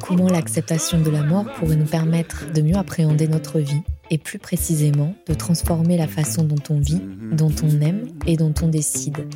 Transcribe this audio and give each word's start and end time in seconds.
Comment 0.00 0.28
l'acceptation 0.28 1.00
de 1.00 1.10
la 1.10 1.22
mort 1.22 1.44
pourrait 1.54 1.76
nous 1.76 1.86
permettre 1.86 2.52
de 2.52 2.62
mieux 2.62 2.76
appréhender 2.76 3.28
notre 3.28 3.60
vie 3.60 3.82
et 4.10 4.18
plus 4.18 4.38
précisément 4.38 5.14
de 5.28 5.34
transformer 5.34 5.96
la 5.96 6.08
façon 6.08 6.42
dont 6.42 6.62
on 6.68 6.80
vit, 6.80 7.00
dont 7.32 7.54
on 7.62 7.80
aime 7.80 8.08
et 8.26 8.36
dont 8.36 8.52
on 8.62 8.68
décide. 8.68 9.28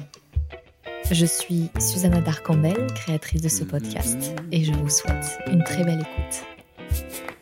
Je 1.10 1.26
suis 1.26 1.70
Susanna 1.78 2.20
Darcambel, 2.20 2.86
créatrice 2.94 3.42
de 3.42 3.48
ce 3.48 3.62
podcast, 3.62 4.34
et 4.50 4.64
je 4.64 4.72
vous 4.72 4.88
souhaite 4.88 5.38
une 5.46 5.62
très 5.62 5.84
belle 5.84 6.00
écoute. 6.00 7.33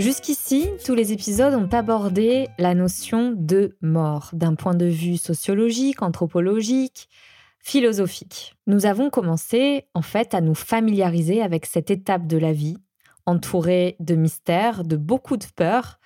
Jusqu'ici, 0.00 0.66
tous 0.86 0.94
les 0.94 1.12
épisodes 1.12 1.52
ont 1.52 1.68
abordé 1.68 2.48
la 2.56 2.74
notion 2.74 3.34
de 3.36 3.76
mort 3.82 4.30
d'un 4.32 4.54
point 4.54 4.72
de 4.72 4.86
vue 4.86 5.18
sociologique, 5.18 6.00
anthropologique, 6.00 7.10
philosophique. 7.58 8.56
Nous 8.66 8.86
avons 8.86 9.10
commencé 9.10 9.88
en 9.92 10.00
fait 10.00 10.32
à 10.32 10.40
nous 10.40 10.54
familiariser 10.54 11.42
avec 11.42 11.66
cette 11.66 11.90
étape 11.90 12.26
de 12.26 12.38
la 12.38 12.54
vie, 12.54 12.78
entourée 13.26 13.96
de 14.00 14.14
mystères, 14.14 14.84
de 14.84 14.96
beaucoup 14.96 15.36
de 15.36 15.44
peurs, 15.54 16.00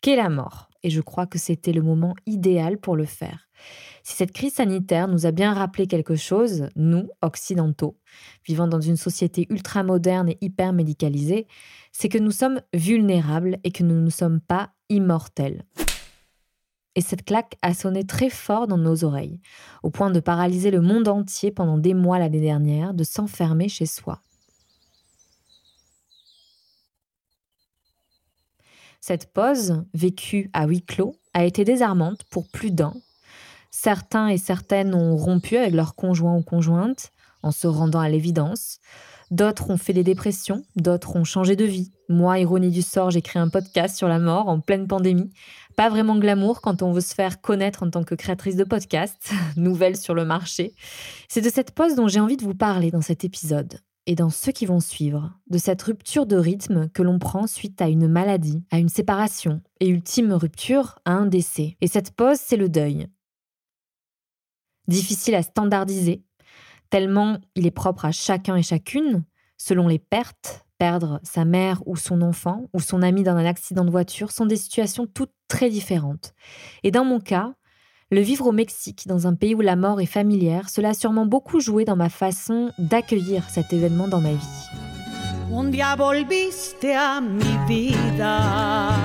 qu'est 0.00 0.16
la 0.16 0.28
mort. 0.28 0.68
Et 0.82 0.90
je 0.90 1.00
crois 1.00 1.26
que 1.26 1.38
c'était 1.38 1.72
le 1.72 1.82
moment 1.82 2.16
idéal 2.26 2.78
pour 2.78 2.96
le 2.96 3.04
faire. 3.04 3.48
Si 4.08 4.14
cette 4.14 4.30
crise 4.30 4.54
sanitaire 4.54 5.08
nous 5.08 5.26
a 5.26 5.32
bien 5.32 5.52
rappelé 5.52 5.88
quelque 5.88 6.14
chose, 6.14 6.68
nous, 6.76 7.10
occidentaux, 7.22 7.98
vivant 8.46 8.68
dans 8.68 8.80
une 8.80 8.96
société 8.96 9.48
ultra 9.50 9.82
moderne 9.82 10.28
et 10.28 10.38
hyper 10.40 10.72
médicalisée, 10.72 11.48
c'est 11.90 12.08
que 12.08 12.18
nous 12.18 12.30
sommes 12.30 12.60
vulnérables 12.72 13.58
et 13.64 13.72
que 13.72 13.82
nous 13.82 14.00
ne 14.00 14.10
sommes 14.10 14.40
pas 14.40 14.70
immortels. 14.90 15.64
Et 16.94 17.00
cette 17.00 17.24
claque 17.24 17.58
a 17.62 17.74
sonné 17.74 18.04
très 18.04 18.30
fort 18.30 18.68
dans 18.68 18.78
nos 18.78 19.02
oreilles, 19.02 19.40
au 19.82 19.90
point 19.90 20.10
de 20.10 20.20
paralyser 20.20 20.70
le 20.70 20.80
monde 20.80 21.08
entier 21.08 21.50
pendant 21.50 21.76
des 21.76 21.92
mois 21.92 22.20
l'année 22.20 22.40
dernière, 22.40 22.94
de 22.94 23.02
s'enfermer 23.02 23.68
chez 23.68 23.86
soi. 23.86 24.22
Cette 29.00 29.32
pause, 29.32 29.84
vécue 29.94 30.48
à 30.52 30.68
huis 30.68 30.84
clos, 30.84 31.16
a 31.34 31.44
été 31.44 31.64
désarmante 31.64 32.22
pour 32.30 32.46
plus 32.46 32.70
d'un. 32.70 32.94
Certains 33.78 34.28
et 34.28 34.38
certaines 34.38 34.94
ont 34.94 35.18
rompu 35.18 35.58
avec 35.58 35.74
leur 35.74 35.96
conjoint 35.96 36.34
ou 36.34 36.42
conjointe 36.42 37.12
en 37.42 37.50
se 37.50 37.66
rendant 37.66 38.00
à 38.00 38.08
l'évidence. 38.08 38.78
D'autres 39.30 39.68
ont 39.68 39.76
fait 39.76 39.92
des 39.92 40.02
dépressions, 40.02 40.62
d'autres 40.76 41.14
ont 41.14 41.24
changé 41.24 41.56
de 41.56 41.66
vie. 41.66 41.92
Moi, 42.08 42.38
ironie 42.38 42.70
du 42.70 42.80
sort, 42.80 43.10
j'ai 43.10 43.20
créé 43.20 43.40
un 43.40 43.50
podcast 43.50 43.94
sur 43.94 44.08
la 44.08 44.18
mort 44.18 44.48
en 44.48 44.60
pleine 44.60 44.86
pandémie. 44.88 45.30
Pas 45.76 45.90
vraiment 45.90 46.16
glamour 46.16 46.62
quand 46.62 46.80
on 46.80 46.90
veut 46.90 47.02
se 47.02 47.14
faire 47.14 47.42
connaître 47.42 47.82
en 47.82 47.90
tant 47.90 48.02
que 48.02 48.14
créatrice 48.14 48.56
de 48.56 48.64
podcast, 48.64 49.30
nouvelle 49.58 49.98
sur 49.98 50.14
le 50.14 50.24
marché. 50.24 50.74
C'est 51.28 51.42
de 51.42 51.50
cette 51.50 51.72
pause 51.72 51.96
dont 51.96 52.08
j'ai 52.08 52.20
envie 52.20 52.38
de 52.38 52.44
vous 52.44 52.54
parler 52.54 52.90
dans 52.90 53.02
cet 53.02 53.24
épisode 53.24 53.80
et 54.06 54.14
dans 54.14 54.30
ceux 54.30 54.52
qui 54.52 54.64
vont 54.64 54.80
suivre, 54.80 55.34
de 55.50 55.58
cette 55.58 55.82
rupture 55.82 56.24
de 56.24 56.36
rythme 56.36 56.88
que 56.88 57.02
l'on 57.02 57.18
prend 57.18 57.46
suite 57.46 57.82
à 57.82 57.88
une 57.88 58.08
maladie, 58.08 58.64
à 58.70 58.78
une 58.78 58.88
séparation, 58.88 59.60
et 59.80 59.88
ultime 59.88 60.32
rupture, 60.32 60.98
à 61.04 61.12
un 61.12 61.26
décès. 61.26 61.76
Et 61.82 61.88
cette 61.88 62.12
pause, 62.12 62.38
c'est 62.40 62.56
le 62.56 62.70
deuil. 62.70 63.08
Difficile 64.88 65.34
à 65.34 65.42
standardiser, 65.42 66.22
tellement 66.90 67.38
il 67.54 67.66
est 67.66 67.72
propre 67.72 68.04
à 68.04 68.12
chacun 68.12 68.56
et 68.56 68.62
chacune, 68.62 69.24
selon 69.56 69.88
les 69.88 69.98
pertes, 69.98 70.64
perdre 70.78 71.20
sa 71.22 71.44
mère 71.44 71.82
ou 71.86 71.96
son 71.96 72.22
enfant 72.22 72.66
ou 72.72 72.80
son 72.80 73.02
ami 73.02 73.22
dans 73.22 73.36
un 73.36 73.46
accident 73.46 73.84
de 73.84 73.90
voiture 73.90 74.30
sont 74.30 74.46
des 74.46 74.56
situations 74.56 75.06
toutes 75.06 75.32
très 75.48 75.70
différentes. 75.70 76.34
Et 76.82 76.90
dans 76.90 77.04
mon 77.04 77.20
cas, 77.20 77.54
le 78.10 78.20
vivre 78.20 78.46
au 78.46 78.52
Mexique, 78.52 79.08
dans 79.08 79.26
un 79.26 79.34
pays 79.34 79.54
où 79.54 79.60
la 79.60 79.74
mort 79.74 80.00
est 80.00 80.06
familière, 80.06 80.68
cela 80.68 80.90
a 80.90 80.94
sûrement 80.94 81.26
beaucoup 81.26 81.60
joué 81.60 81.84
dans 81.84 81.96
ma 81.96 82.08
façon 82.08 82.70
d'accueillir 82.78 83.48
cet 83.50 83.72
événement 83.72 84.06
dans 84.06 84.20
ma 84.20 84.32
vie. 84.32 84.66
Un 85.52 85.70
día 85.70 85.96
volviste 85.96 86.84
a 86.84 87.20
mi 87.20 87.56
vida, 87.66 89.02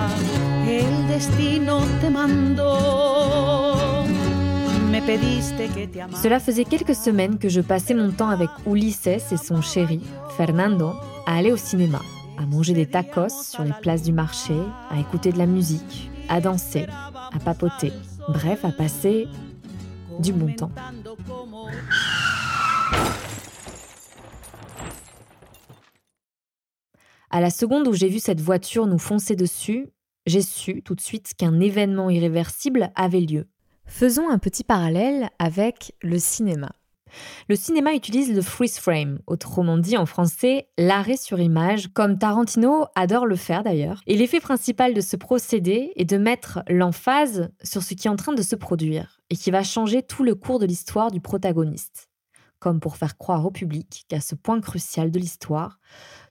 el 0.67 1.07
destino 1.07 1.81
te 2.01 2.09
mandó. 2.09 3.70
Cela 5.07 6.39
faisait 6.39 6.63
quelques 6.63 6.95
semaines 6.95 7.39
que 7.39 7.49
je 7.49 7.61
passais 7.61 7.93
mon 7.93 8.11
temps 8.11 8.29
avec 8.29 8.49
Ulises 8.67 9.07
et 9.07 9.19
son 9.19 9.61
chéri, 9.61 9.99
Fernando, 10.37 10.93
à 11.25 11.37
aller 11.37 11.51
au 11.51 11.57
cinéma, 11.57 12.01
à 12.37 12.45
manger 12.45 12.73
des 12.73 12.85
tacos 12.85 13.29
sur 13.29 13.63
les 13.63 13.73
places 13.81 14.03
du 14.03 14.13
marché, 14.13 14.53
à 14.89 14.99
écouter 14.99 15.31
de 15.31 15.37
la 15.39 15.47
musique, 15.47 16.09
à 16.29 16.39
danser, 16.39 16.85
à 16.89 17.39
papoter, 17.43 17.91
bref, 18.29 18.63
à 18.63 18.71
passer 18.71 19.27
du 20.19 20.33
bon 20.33 20.53
temps. 20.53 20.71
À 27.31 27.41
la 27.41 27.49
seconde 27.49 27.87
où 27.87 27.93
j'ai 27.93 28.09
vu 28.09 28.19
cette 28.19 28.41
voiture 28.41 28.85
nous 28.85 28.99
foncer 28.99 29.35
dessus, 29.35 29.87
j'ai 30.27 30.41
su 30.41 30.83
tout 30.83 30.95
de 30.95 31.01
suite 31.01 31.33
qu'un 31.35 31.59
événement 31.59 32.09
irréversible 32.09 32.91
avait 32.95 33.21
lieu. 33.21 33.47
Faisons 33.85 34.29
un 34.29 34.39
petit 34.39 34.63
parallèle 34.63 35.29
avec 35.39 35.93
le 36.01 36.17
cinéma. 36.17 36.71
Le 37.49 37.55
cinéma 37.55 37.93
utilise 37.93 38.33
le 38.33 38.41
freeze 38.41 38.79
frame, 38.79 39.19
autrement 39.27 39.77
dit 39.77 39.97
en 39.97 40.05
français 40.05 40.69
l'arrêt 40.77 41.17
sur 41.17 41.39
image, 41.39 41.89
comme 41.93 42.17
Tarantino 42.17 42.85
adore 42.95 43.25
le 43.25 43.35
faire 43.35 43.63
d'ailleurs. 43.63 44.01
Et 44.07 44.15
l'effet 44.15 44.39
principal 44.39 44.93
de 44.93 45.01
ce 45.01 45.17
procédé 45.17 45.91
est 45.95 46.05
de 46.05 46.17
mettre 46.17 46.63
l'emphase 46.67 47.49
sur 47.63 47.83
ce 47.83 47.93
qui 47.93 48.07
est 48.07 48.11
en 48.11 48.15
train 48.15 48.33
de 48.33 48.41
se 48.41 48.55
produire 48.55 49.19
et 49.29 49.35
qui 49.35 49.51
va 49.51 49.63
changer 49.63 50.03
tout 50.03 50.23
le 50.23 50.35
cours 50.35 50.59
de 50.59 50.65
l'histoire 50.65 51.11
du 51.11 51.19
protagoniste. 51.19 52.09
Comme 52.59 52.79
pour 52.79 52.97
faire 52.97 53.17
croire 53.17 53.45
au 53.45 53.51
public 53.51 54.05
qu'à 54.07 54.21
ce 54.21 54.35
point 54.35 54.61
crucial 54.61 55.11
de 55.11 55.19
l'histoire, 55.19 55.79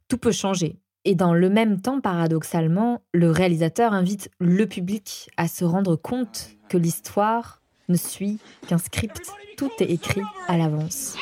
tout 0.08 0.18
peut 0.18 0.32
changer. 0.32 0.80
Et 1.06 1.14
dans 1.14 1.32
le 1.32 1.48
même 1.48 1.80
temps, 1.80 2.00
paradoxalement, 2.02 3.00
le 3.14 3.30
réalisateur 3.30 3.94
invite 3.94 4.30
le 4.38 4.66
public 4.66 5.30
à 5.38 5.48
se 5.48 5.64
rendre 5.64 5.96
compte 5.96 6.50
que 6.68 6.76
l'histoire 6.76 7.62
ne 7.88 7.96
suit 7.96 8.38
qu'un 8.68 8.76
script. 8.76 9.32
Tout 9.56 9.70
est 9.80 9.90
écrit 9.90 10.22
à 10.46 10.58
l'avance. 10.58 11.16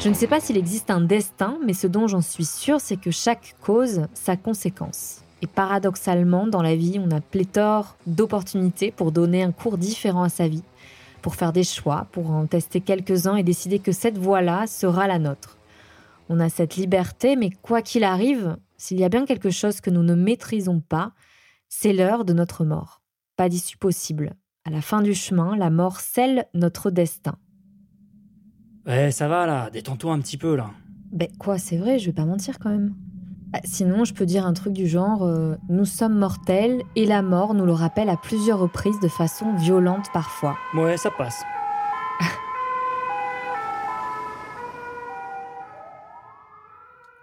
Je 0.00 0.08
ne 0.08 0.14
sais 0.14 0.26
pas 0.26 0.40
s'il 0.40 0.56
existe 0.56 0.90
un 0.90 1.02
destin, 1.02 1.58
mais 1.66 1.74
ce 1.74 1.86
dont 1.86 2.06
j'en 2.06 2.22
suis 2.22 2.46
sûre, 2.46 2.80
c'est 2.80 2.98
que 2.98 3.10
chaque 3.10 3.56
cause, 3.60 4.06
sa 4.14 4.36
conséquence. 4.38 5.20
Et 5.42 5.46
paradoxalement, 5.46 6.46
dans 6.46 6.62
la 6.62 6.74
vie, 6.74 6.98
on 6.98 7.10
a 7.10 7.20
pléthore 7.20 7.96
d'opportunités 8.06 8.90
pour 8.90 9.12
donner 9.12 9.42
un 9.42 9.52
cours 9.52 9.78
différent 9.78 10.24
à 10.24 10.28
sa 10.28 10.48
vie, 10.48 10.64
pour 11.22 11.36
faire 11.36 11.52
des 11.52 11.64
choix, 11.64 12.06
pour 12.12 12.30
en 12.30 12.46
tester 12.46 12.80
quelques-uns 12.80 13.36
et 13.36 13.44
décider 13.44 13.78
que 13.78 13.92
cette 13.92 14.18
voie-là 14.18 14.66
sera 14.66 15.06
la 15.06 15.18
nôtre. 15.18 15.56
On 16.28 16.40
a 16.40 16.48
cette 16.48 16.76
liberté, 16.76 17.36
mais 17.36 17.50
quoi 17.50 17.82
qu'il 17.82 18.04
arrive, 18.04 18.56
s'il 18.76 18.98
y 18.98 19.04
a 19.04 19.08
bien 19.08 19.26
quelque 19.26 19.50
chose 19.50 19.80
que 19.80 19.90
nous 19.90 20.02
ne 20.02 20.14
maîtrisons 20.14 20.80
pas, 20.80 21.12
c'est 21.68 21.92
l'heure 21.92 22.24
de 22.24 22.32
notre 22.32 22.64
mort. 22.64 23.02
Pas 23.36 23.48
d'issue 23.48 23.78
possible. 23.78 24.34
À 24.64 24.70
la 24.70 24.80
fin 24.80 25.02
du 25.02 25.14
chemin, 25.14 25.56
la 25.56 25.70
mort 25.70 26.00
scelle 26.00 26.46
notre 26.52 26.90
destin. 26.90 27.36
Ouais, 28.86 29.10
ça 29.12 29.28
va 29.28 29.46
là, 29.46 29.70
détends-toi 29.70 30.12
un 30.12 30.20
petit 30.20 30.36
peu 30.36 30.56
là. 30.56 30.70
Ben 31.12 31.28
quoi, 31.38 31.58
c'est 31.58 31.76
vrai, 31.76 31.98
je 31.98 32.06
vais 32.06 32.12
pas 32.12 32.24
mentir 32.24 32.58
quand 32.58 32.70
même. 32.70 32.94
Bah, 33.50 33.60
sinon, 33.64 34.04
je 34.04 34.12
peux 34.12 34.26
dire 34.26 34.44
un 34.44 34.52
truc 34.52 34.74
du 34.74 34.86
genre 34.86 35.22
euh, 35.22 35.56
nous 35.70 35.86
sommes 35.86 36.18
mortels 36.18 36.82
et 36.96 37.06
la 37.06 37.22
mort 37.22 37.54
nous 37.54 37.64
le 37.64 37.72
rappelle 37.72 38.10
à 38.10 38.18
plusieurs 38.18 38.58
reprises 38.58 39.00
de 39.00 39.08
façon 39.08 39.54
violente 39.54 40.08
parfois. 40.12 40.58
Ouais, 40.74 40.98
ça 40.98 41.10
passe. 41.10 41.42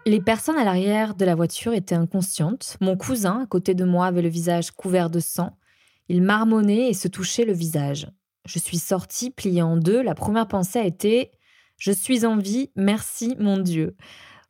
Les 0.07 0.19
personnes 0.19 0.57
à 0.57 0.63
l'arrière 0.63 1.13
de 1.13 1.25
la 1.25 1.35
voiture 1.35 1.73
étaient 1.73 1.93
inconscientes. 1.93 2.77
Mon 2.81 2.97
cousin, 2.97 3.43
à 3.43 3.45
côté 3.45 3.75
de 3.75 3.85
moi, 3.85 4.07
avait 4.07 4.23
le 4.23 4.29
visage 4.29 4.71
couvert 4.71 5.11
de 5.11 5.19
sang. 5.19 5.59
Il 6.09 6.23
marmonnait 6.23 6.89
et 6.89 6.95
se 6.95 7.07
touchait 7.07 7.45
le 7.45 7.53
visage. 7.53 8.07
Je 8.45 8.57
suis 8.57 8.79
sortie, 8.79 9.29
pliée 9.29 9.61
en 9.61 9.77
deux. 9.77 10.01
La 10.01 10.15
première 10.15 10.47
pensée 10.47 10.79
a 10.79 10.85
été 10.85 11.29
Je 11.77 11.91
suis 11.91 12.25
en 12.25 12.37
vie, 12.37 12.71
merci 12.75 13.35
mon 13.37 13.59
Dieu. 13.59 13.95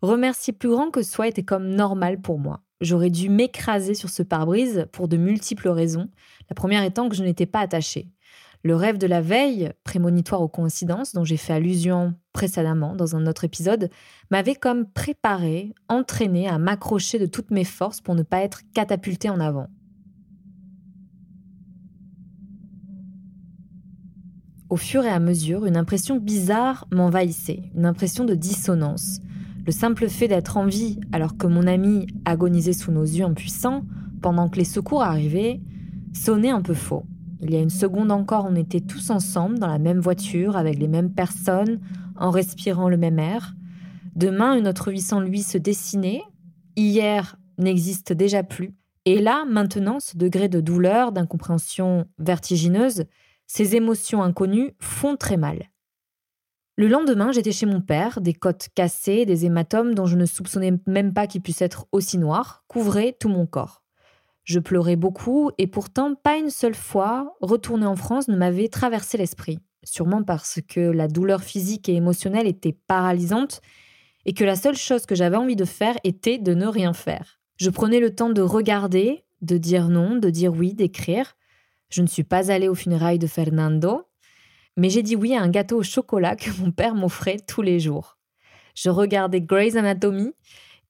Remercier 0.05 0.53
plus 0.53 0.69
grand 0.69 0.91
que 0.91 1.01
soi 1.01 1.27
était 1.27 1.41
comme 1.41 1.67
normal 1.67 2.21
pour 2.21 2.37
moi. 2.37 2.61
J'aurais 2.79 3.09
dû 3.09 3.27
m'écraser 3.27 3.95
sur 3.95 4.11
ce 4.11 4.21
pare-brise 4.21 4.85
pour 4.91 5.07
de 5.07 5.17
multiples 5.17 5.69
raisons, 5.69 6.09
la 6.47 6.53
première 6.53 6.83
étant 6.83 7.09
que 7.09 7.15
je 7.15 7.23
n'étais 7.23 7.47
pas 7.47 7.61
attachée. 7.61 8.11
Le 8.61 8.75
rêve 8.75 8.99
de 8.99 9.07
la 9.07 9.21
veille, 9.21 9.71
prémonitoire 9.83 10.41
aux 10.41 10.47
coïncidences, 10.47 11.13
dont 11.13 11.23
j'ai 11.23 11.37
fait 11.37 11.53
allusion 11.53 12.13
précédemment 12.33 12.95
dans 12.95 13.15
un 13.15 13.25
autre 13.25 13.45
épisode, 13.45 13.89
m'avait 14.29 14.53
comme 14.53 14.85
préparé, 14.85 15.73
entraîné 15.89 16.47
à 16.47 16.59
m'accrocher 16.59 17.17
de 17.17 17.25
toutes 17.25 17.49
mes 17.49 17.63
forces 17.63 18.01
pour 18.01 18.13
ne 18.13 18.21
pas 18.21 18.41
être 18.41 18.61
catapulté 18.75 19.31
en 19.31 19.39
avant. 19.39 19.69
Au 24.69 24.77
fur 24.77 25.03
et 25.03 25.09
à 25.09 25.19
mesure, 25.19 25.65
une 25.65 25.77
impression 25.77 26.17
bizarre 26.17 26.87
m'envahissait, 26.91 27.71
une 27.73 27.87
impression 27.87 28.23
de 28.23 28.35
dissonance. 28.35 29.19
Le 29.65 29.71
simple 29.71 30.09
fait 30.09 30.27
d'être 30.27 30.57
en 30.57 30.65
vie 30.65 30.99
alors 31.11 31.37
que 31.37 31.47
mon 31.47 31.65
ami 31.65 32.05
agonisait 32.23 32.73
sous 32.73 32.91
nos 32.91 33.03
yeux 33.03 33.25
impuissants, 33.25 33.83
pendant 34.21 34.47
que 34.47 34.57
les 34.57 34.65
secours 34.65 35.01
arrivaient, 35.01 35.59
sonnait 36.13 36.51
un 36.51 36.61
peu 36.61 36.75
faux. 36.75 37.03
Il 37.41 37.51
y 37.51 37.55
a 37.55 37.61
une 37.61 37.71
seconde 37.71 38.11
encore, 38.11 38.45
on 38.49 38.55
était 38.55 38.81
tous 38.81 39.09
ensemble 39.09 39.57
dans 39.57 39.67
la 39.67 39.79
même 39.79 39.99
voiture, 39.99 40.55
avec 40.55 40.77
les 40.77 40.87
mêmes 40.87 41.11
personnes, 41.11 41.79
en 42.15 42.29
respirant 42.29 42.89
le 42.89 42.97
même 42.97 43.17
air. 43.17 43.55
Demain, 44.15 44.55
une 44.55 44.67
autre 44.67 44.91
vie 44.91 45.01
sans 45.01 45.19
lui 45.19 45.41
se 45.41 45.57
dessinait. 45.57 46.21
Hier 46.75 47.35
n'existe 47.57 48.13
déjà 48.13 48.43
plus. 48.43 48.75
Et 49.05 49.19
là, 49.19 49.45
maintenant, 49.49 49.99
ce 49.99 50.15
degré 50.15 50.47
de 50.47 50.61
douleur, 50.61 51.11
d'incompréhension 51.11 52.05
vertigineuse, 52.19 53.05
ces 53.47 53.75
émotions 53.75 54.23
inconnues 54.23 54.71
font 54.79 55.15
très 55.15 55.37
mal. 55.37 55.69
Le 56.77 56.89
lendemain, 56.89 57.31
j'étais 57.31 57.53
chez 57.53 57.65
mon 57.65 57.79
père, 57.79 58.19
des 58.19 58.33
côtes 58.33 58.67
cassées, 58.75 59.25
des 59.25 59.45
hématomes 59.45 59.95
dont 59.95 60.07
je 60.07 60.17
ne 60.17 60.25
soupçonnais 60.25 60.73
même 60.87 61.13
pas 61.13 61.25
qu'ils 61.25 61.41
puissent 61.41 61.61
être 61.61 61.87
aussi 61.93 62.17
noirs, 62.17 62.65
couvraient 62.67 63.15
tout 63.17 63.29
mon 63.29 63.45
corps. 63.45 63.81
Je 64.43 64.59
pleurais 64.59 64.97
beaucoup 64.97 65.51
et 65.57 65.67
pourtant 65.67 66.15
pas 66.15 66.37
une 66.37 66.49
seule 66.49 66.75
fois 66.75 67.33
retourner 67.39 67.85
en 67.85 67.95
France 67.95 68.27
ne 68.27 68.35
m'avait 68.35 68.67
traversé 68.67 69.17
l'esprit. 69.17 69.59
Sûrement 69.85 70.21
parce 70.21 70.59
que 70.67 70.81
la 70.81 71.07
douleur 71.07 71.43
physique 71.43 71.87
et 71.87 71.95
émotionnelle 71.95 72.45
était 72.45 72.77
paralysante 72.87 73.61
et 74.25 74.33
que 74.33 74.43
la 74.43 74.57
seule 74.57 74.75
chose 74.75 75.05
que 75.05 75.15
j'avais 75.15 75.37
envie 75.37 75.55
de 75.55 75.65
faire 75.65 75.95
était 76.03 76.39
de 76.39 76.53
ne 76.53 76.67
rien 76.67 76.91
faire. 76.91 77.39
Je 77.55 77.69
prenais 77.69 78.01
le 78.01 78.13
temps 78.13 78.29
de 78.29 78.41
regarder, 78.41 79.23
de 79.41 79.57
dire 79.57 79.87
non, 79.87 80.17
de 80.17 80.29
dire 80.29 80.51
oui, 80.51 80.73
d'écrire. 80.73 81.37
Je 81.89 82.01
ne 82.01 82.07
suis 82.07 82.23
pas 82.23 82.51
allée 82.51 82.67
aux 82.67 82.75
funérailles 82.75 83.19
de 83.19 83.27
Fernando, 83.27 84.07
mais 84.77 84.89
j'ai 84.89 85.03
dit 85.03 85.15
oui 85.15 85.35
à 85.35 85.41
un 85.41 85.49
gâteau 85.49 85.77
au 85.77 85.83
chocolat 85.83 86.35
que 86.35 86.49
mon 86.59 86.71
père 86.71 86.95
m'offrait 86.95 87.37
tous 87.47 87.61
les 87.61 87.79
jours. 87.79 88.17
Je 88.75 88.89
regardais 88.89 89.41
Grey's 89.41 89.75
Anatomy 89.75 90.33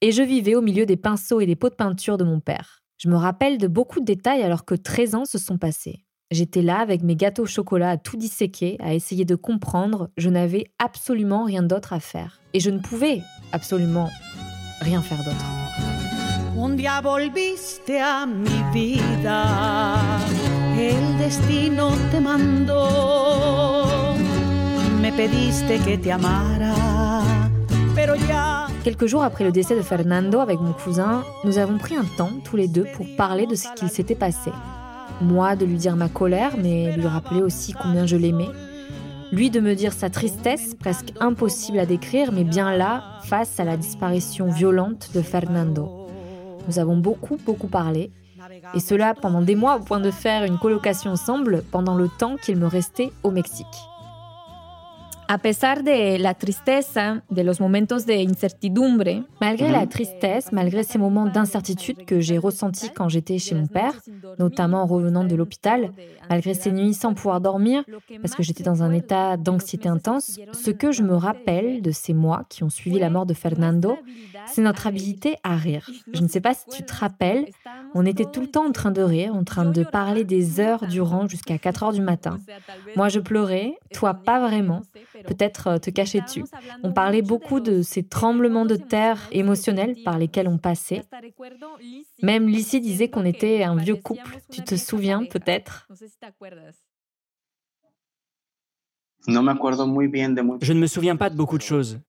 et 0.02 0.12
je 0.12 0.24
vivais 0.24 0.56
au 0.56 0.62
milieu 0.62 0.86
des 0.86 0.98
pinceaux 0.98 1.40
et 1.40 1.46
des 1.46 1.56
pots 1.56 1.70
de 1.70 1.76
peinture 1.76 2.18
de 2.18 2.24
mon 2.24 2.40
père. 2.40 2.84
Je 2.98 3.10
me 3.10 3.16
rappelle 3.16 3.58
de 3.58 3.68
beaucoup 3.68 4.00
de 4.00 4.06
détails 4.06 4.42
alors 4.42 4.66
que 4.66 4.76
13 4.76 5.16
ans 5.16 5.26
se 5.26 5.38
sont 5.38 5.58
passés. 5.58 6.06
J'étais 6.32 6.64
là 6.64 6.80
avec 6.80 7.04
mes 7.04 7.16
gâteaux 7.16 7.44
au 7.44 7.48
chocolat 7.48 7.92
à 7.92 7.98
tout 7.98 8.18
disséquer, 8.18 8.78
à 8.80 8.94
essayer 8.96 9.26
de 9.26 9.36
comprendre. 9.36 10.10
Je 10.18 10.30
n'avais 10.30 10.66
absolument 10.80 11.44
rien 11.44 11.62
d'autre 11.62 11.94
à 11.94 12.00
faire. 12.00 12.40
Et 12.54 12.60
je 12.60 12.72
ne 12.72 12.80
pouvais 12.80 13.22
absolument 13.52 14.10
rien 14.82 15.02
faire 15.02 15.24
d'autre. 15.24 15.46
Un 16.58 16.76
día 16.76 17.02
volviste 17.02 17.90
mi 17.90 18.74
vida, 18.74 19.96
el 20.77 21.18
destino 21.18 21.92
te 22.12 22.19
me 25.01 25.12
pediste 25.12 25.80
que 25.80 25.98
te 25.98 26.12
amara, 26.12 27.22
pero 27.94 28.16
ya 28.16 28.68
Quelques 28.83 29.07
jours 29.07 29.24
après 29.24 29.44
le 29.44 29.51
décès 29.51 29.75
de 29.75 29.81
Fernando 29.81 30.39
avec 30.42 30.60
mon 30.60 30.74
cousin, 30.74 31.24
nous 31.44 31.57
avons 31.57 31.80
pris 31.80 31.95
un 31.95 32.04
temps 32.18 32.30
tous 32.44 32.56
les 32.56 32.68
deux 32.68 32.86
pour 32.95 33.07
parler 33.18 33.48
de 33.48 33.56
ce 33.56 33.68
qu'il 33.75 33.89
s'était 33.89 34.13
passé. 34.13 34.51
Moi 35.22 35.56
de 35.56 35.66
lui 35.66 35.77
dire 35.77 35.95
ma 35.95 36.07
colère, 36.07 36.51
mais 36.62 36.95
lui 36.95 37.07
rappeler 37.07 37.42
aussi 37.42 37.74
combien 37.74 38.06
je 38.06 38.16
l'aimais. 38.16 38.50
Lui 39.31 39.50
de 39.50 39.60
me 39.60 39.74
dire 39.74 39.92
sa 39.92 40.12
tristesse, 40.12 40.75
presque 40.75 41.13
impossible 41.19 41.80
à 41.80 41.88
décrire, 41.88 42.31
mais 42.31 42.44
bien 42.44 42.77
là, 42.77 43.04
face 43.24 43.60
à 43.60 43.63
la 43.63 43.75
disparition 43.75 44.51
violente 44.51 45.10
de 45.16 45.24
Fernando. 45.24 45.89
Nous 46.68 46.77
avons 46.77 46.95
beaucoup, 46.95 47.39
beaucoup 47.44 47.68
parlé, 47.68 48.12
et 48.74 48.80
cela 48.80 49.13
pendant 49.13 49.42
des 49.42 49.56
mois 49.56 49.77
au 49.77 49.80
point 49.80 50.00
de 50.00 50.12
faire 50.12 50.44
une 50.44 50.57
colocation 50.57 51.12
ensemble 51.12 51.63
pendant 51.71 51.95
le 51.95 52.09
temps 52.09 52.36
qu'il 52.38 52.57
me 52.57 52.68
restait 52.68 53.12
au 53.24 53.31
Mexique. 53.31 53.65
A 55.27 55.39
pesar 55.39 55.81
de 55.81 56.18
la 56.19 56.36
tristeza, 56.36 57.24
de 57.31 57.44
los 57.44 57.60
momentos 57.60 58.06
de 58.06 58.13
incertidumbre, 58.13 59.24
malgré 59.42 59.72
la 59.72 59.88
tristesse, 59.88 60.51
malgré 60.51 60.83
ces 60.83 61.00
moments 61.00 61.25
d'incertitude 61.25 62.06
que 62.06 62.19
j'ai 62.19 62.38
ressentis 62.38 62.92
quand 62.92 63.10
j'étais 63.10 63.39
chez 63.39 63.56
mon 63.56 63.66
père, 63.66 63.94
notamment 64.38 64.83
en 64.83 64.86
revenant 64.86 65.24
de 65.24 65.36
l'hôpital, 65.36 65.92
malgré 66.30 66.54
ces 66.54 66.72
nuits 66.72 66.94
sans 66.94 67.16
pouvoir 67.16 67.42
dormir, 67.42 67.83
parce 68.22 68.36
que 68.36 68.44
j'étais 68.44 68.63
dans 68.63 68.83
un 68.83 68.94
état 68.94 69.36
d'anxiété 69.36 69.89
intense, 69.89 70.39
ce 70.54 70.69
que 70.69 70.92
je 70.92 71.01
me 71.01 71.16
rappelle 71.16 71.81
de 71.81 71.92
ces 71.92 72.13
mois 72.13 72.44
qui 72.50 72.63
ont 72.63 72.69
suivi 72.69 73.00
la 73.00 73.10
mort 73.10 73.25
de 73.25 73.33
Fernando, 73.33 73.98
c'est 74.45 74.62
notre 74.62 74.86
habilité 74.86 75.38
à 75.44 75.56
rire. 75.56 75.89
Je 76.13 76.22
ne 76.22 76.27
sais 76.27 76.42
pas 76.42 76.54
si 76.54 76.66
tu 76.69 76.83
te 76.83 76.94
rappelles, 76.94 77.48
on 77.95 78.06
était 78.06 78.25
tout 78.25 78.42
le 78.42 78.48
temps 78.48 78.68
en 78.68 78.72
train 78.72 78.92
de 78.92 79.01
rire, 79.01 79.33
en 79.33 79.44
train 79.44 79.66
de 79.66 79.83
parler 79.83 80.24
des 80.24 80.60
heures 80.60 80.86
durant 80.86 81.27
jusqu'à 81.27 81.57
4 81.57 81.83
heures 81.83 81.94
du 81.94 82.01
matin. 82.01 82.38
Moi, 82.95 83.10
je 83.10 83.19
pleurais, 83.19 83.77
toi 83.92 84.13
pas 84.13 84.39
vraiment. 84.39 84.81
Peut-être 85.23 85.67
euh, 85.67 85.77
te 85.77 85.89
cachais-tu. 85.89 86.44
On 86.83 86.91
parlait 86.91 87.21
beaucoup 87.21 87.59
de 87.59 87.81
ces 87.81 88.03
tremblements 88.03 88.65
de 88.65 88.75
terre 88.75 89.27
émotionnels 89.31 89.95
par 90.03 90.17
lesquels 90.17 90.47
on 90.47 90.57
passait. 90.57 91.03
Même 92.21 92.47
Lissy 92.47 92.81
disait 92.81 93.09
qu'on 93.09 93.25
était 93.25 93.63
un 93.63 93.75
vieux 93.75 93.95
couple. 93.95 94.39
Tu 94.51 94.62
te 94.62 94.75
souviens 94.75 95.25
peut-être? 95.25 95.88
Je 99.27 100.73
ne 100.73 100.79
me 100.79 100.88
souviens 100.88 101.15
pas 101.15 101.29
de 101.29 101.35
beaucoup 101.35 101.57
de 101.57 101.63
choses. 101.63 102.00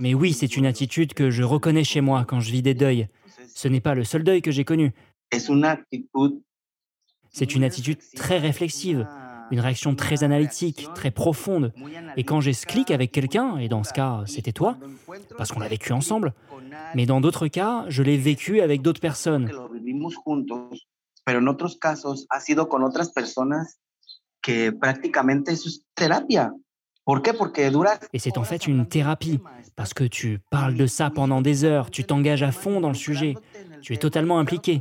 Mais 0.00 0.14
oui, 0.14 0.32
c'est 0.32 0.56
une 0.56 0.66
attitude 0.66 1.14
que 1.14 1.30
je 1.30 1.42
reconnais 1.42 1.84
chez 1.84 2.00
moi 2.00 2.24
quand 2.26 2.40
je 2.40 2.52
vis 2.52 2.62
des 2.62 2.74
deuils. 2.74 3.08
Ce 3.54 3.68
n'est 3.68 3.80
pas 3.80 3.94
le 3.94 4.04
seul 4.04 4.22
deuil 4.22 4.42
que 4.42 4.50
j'ai 4.50 4.64
connu. 4.64 4.92
C'est 7.30 7.54
une 7.54 7.64
attitude 7.64 7.98
très 8.14 8.38
réflexive, 8.38 9.06
une 9.50 9.60
réaction 9.60 9.94
très 9.94 10.24
analytique, 10.24 10.88
très 10.94 11.10
profonde. 11.10 11.72
Et 12.16 12.24
quand 12.24 12.40
j'ai 12.40 12.52
ce 12.52 12.66
clic 12.66 12.90
avec 12.90 13.12
quelqu'un, 13.12 13.58
et 13.58 13.68
dans 13.68 13.84
ce 13.84 13.92
cas, 13.92 14.22
c'était 14.26 14.52
toi, 14.52 14.76
parce 15.36 15.52
qu'on 15.52 15.60
l'a 15.60 15.68
vécu 15.68 15.92
ensemble, 15.92 16.34
mais 16.94 17.06
dans 17.06 17.20
d'autres 17.20 17.48
cas, 17.48 17.84
je 17.88 18.02
l'ai 18.02 18.16
vécu 18.16 18.60
avec 18.60 18.82
d'autres 18.82 19.00
personnes. 19.00 19.50
pero 21.28 21.40
en 21.40 21.48
otros 21.48 21.76
casos 21.76 22.26
ha 22.30 22.40
sido 22.40 22.70
con 22.70 22.82
otras 22.82 23.10
personas 23.10 23.78
que 24.40 24.72
Et 28.12 28.18
c'est 28.18 28.38
en 28.38 28.44
fait 28.44 28.66
une 28.66 28.86
thérapie, 28.86 29.38
parce 29.76 29.92
que 29.92 30.04
tu 30.04 30.38
parles 30.50 30.74
de 30.74 30.86
ça 30.86 31.10
pendant 31.10 31.42
des 31.42 31.64
heures, 31.64 31.90
tu 31.90 32.04
t'engages 32.04 32.42
à 32.42 32.50
fond 32.50 32.80
dans 32.80 32.88
le 32.88 32.94
sujet, 32.94 33.34
tu 33.82 33.92
es 33.92 33.98
totalement 33.98 34.38
impliqué. 34.38 34.80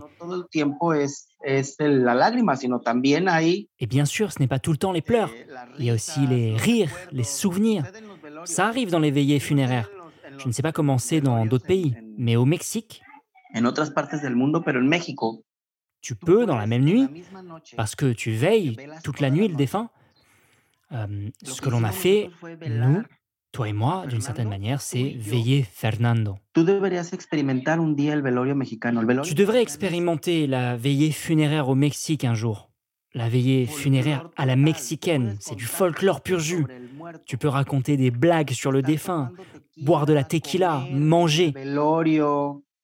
Es, 1.50 1.78
la 1.80 2.14
lágrima, 2.14 2.58
sino 2.58 2.82
también 2.82 3.30
hay 3.30 3.70
Et 3.80 3.88
bien 3.88 4.06
sûr, 4.06 4.34
ce 4.34 4.40
n'est 4.40 4.50
pas 4.50 4.60
tout 4.60 4.72
le 4.72 4.78
temps 4.78 4.92
les 4.92 5.02
pleurs, 5.02 5.32
il 5.80 5.86
y 5.86 5.90
a 5.90 5.94
aussi 5.94 6.28
les 6.28 6.56
rires, 6.58 6.92
les 7.14 7.24
souvenirs. 7.24 7.86
Ça 8.44 8.68
arrive 8.68 8.92
dans 8.92 9.00
les 9.00 9.12
veillées 9.12 9.40
funéraires. 9.40 9.90
Je 10.38 10.48
ne 10.48 10.52
sais 10.52 10.62
pas 10.62 10.74
comment 10.74 10.98
c'est 10.98 11.22
dans 11.22 11.46
d'autres 11.46 11.66
pays, 11.66 11.96
mais 12.18 12.36
au 12.36 12.46
Mexique, 12.46 13.02
en 13.56 13.66
otras 13.66 13.92
partes 13.92 14.22
del 14.22 14.36
mundo, 14.36 14.62
pero 14.62 14.80
en 14.80 14.88
México. 14.88 15.44
tu 16.02 16.16
peux, 16.16 16.46
dans 16.46 16.58
la 16.58 16.68
même 16.68 16.84
nuit, 16.84 17.08
parce 17.76 17.96
que 17.96 18.14
tu 18.14 18.32
veilles 18.32 18.78
toute 19.04 19.20
la 19.20 19.30
nuit 19.30 19.48
le 19.48 19.56
défunt. 19.56 19.90
Euh, 20.94 21.30
ce 21.44 21.60
que 21.60 21.70
l'on 21.70 21.84
a 21.84 21.92
fait, 21.92 22.30
nous, 22.70 23.04
toi 23.58 23.68
et 23.68 23.74
moi, 23.74 24.06
d'une 24.08 24.22
certaine 24.22 24.50
manière, 24.50 24.82
c'est 24.82 25.16
veiller 25.18 25.64
Fernando. 25.64 26.36
Tu 26.54 26.64
devrais 29.34 29.64
expérimenter 29.64 30.46
la 30.46 30.78
veillée 30.78 31.10
funéraire 31.10 31.68
au 31.68 31.74
Mexique 31.74 32.24
un 32.24 32.36
jour. 32.36 32.70
La 33.16 33.30
veillée 33.30 33.66
funéraire 33.66 34.30
à 34.38 34.46
la 34.46 34.56
mexicaine, 34.56 35.38
c'est 35.40 35.56
du 35.56 35.66
folklore 35.66 36.22
pur 36.22 36.38
jus. 36.38 36.68
Tu 37.26 37.40
peux 37.40 37.48
raconter 37.48 37.98
des 37.98 38.12
blagues 38.12 38.52
sur 38.52 38.72
le 38.72 38.84
défunt, 38.84 39.32
boire 39.82 40.06
de 40.06 40.14
la 40.14 40.24
tequila, 40.24 40.84
manger. 40.92 41.56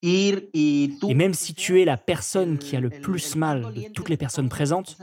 Et 0.02 1.14
même 1.14 1.36
si 1.36 1.54
tu 1.54 1.82
es 1.84 1.86
la 1.86 1.98
personne 1.98 2.58
qui 2.58 2.76
a 2.76 2.80
le 2.80 2.90
plus 2.90 3.36
mal 3.36 3.74
de 3.76 3.92
toutes 3.94 4.10
les 4.10 4.18
personnes 4.18 4.50
présentes, 4.50 4.98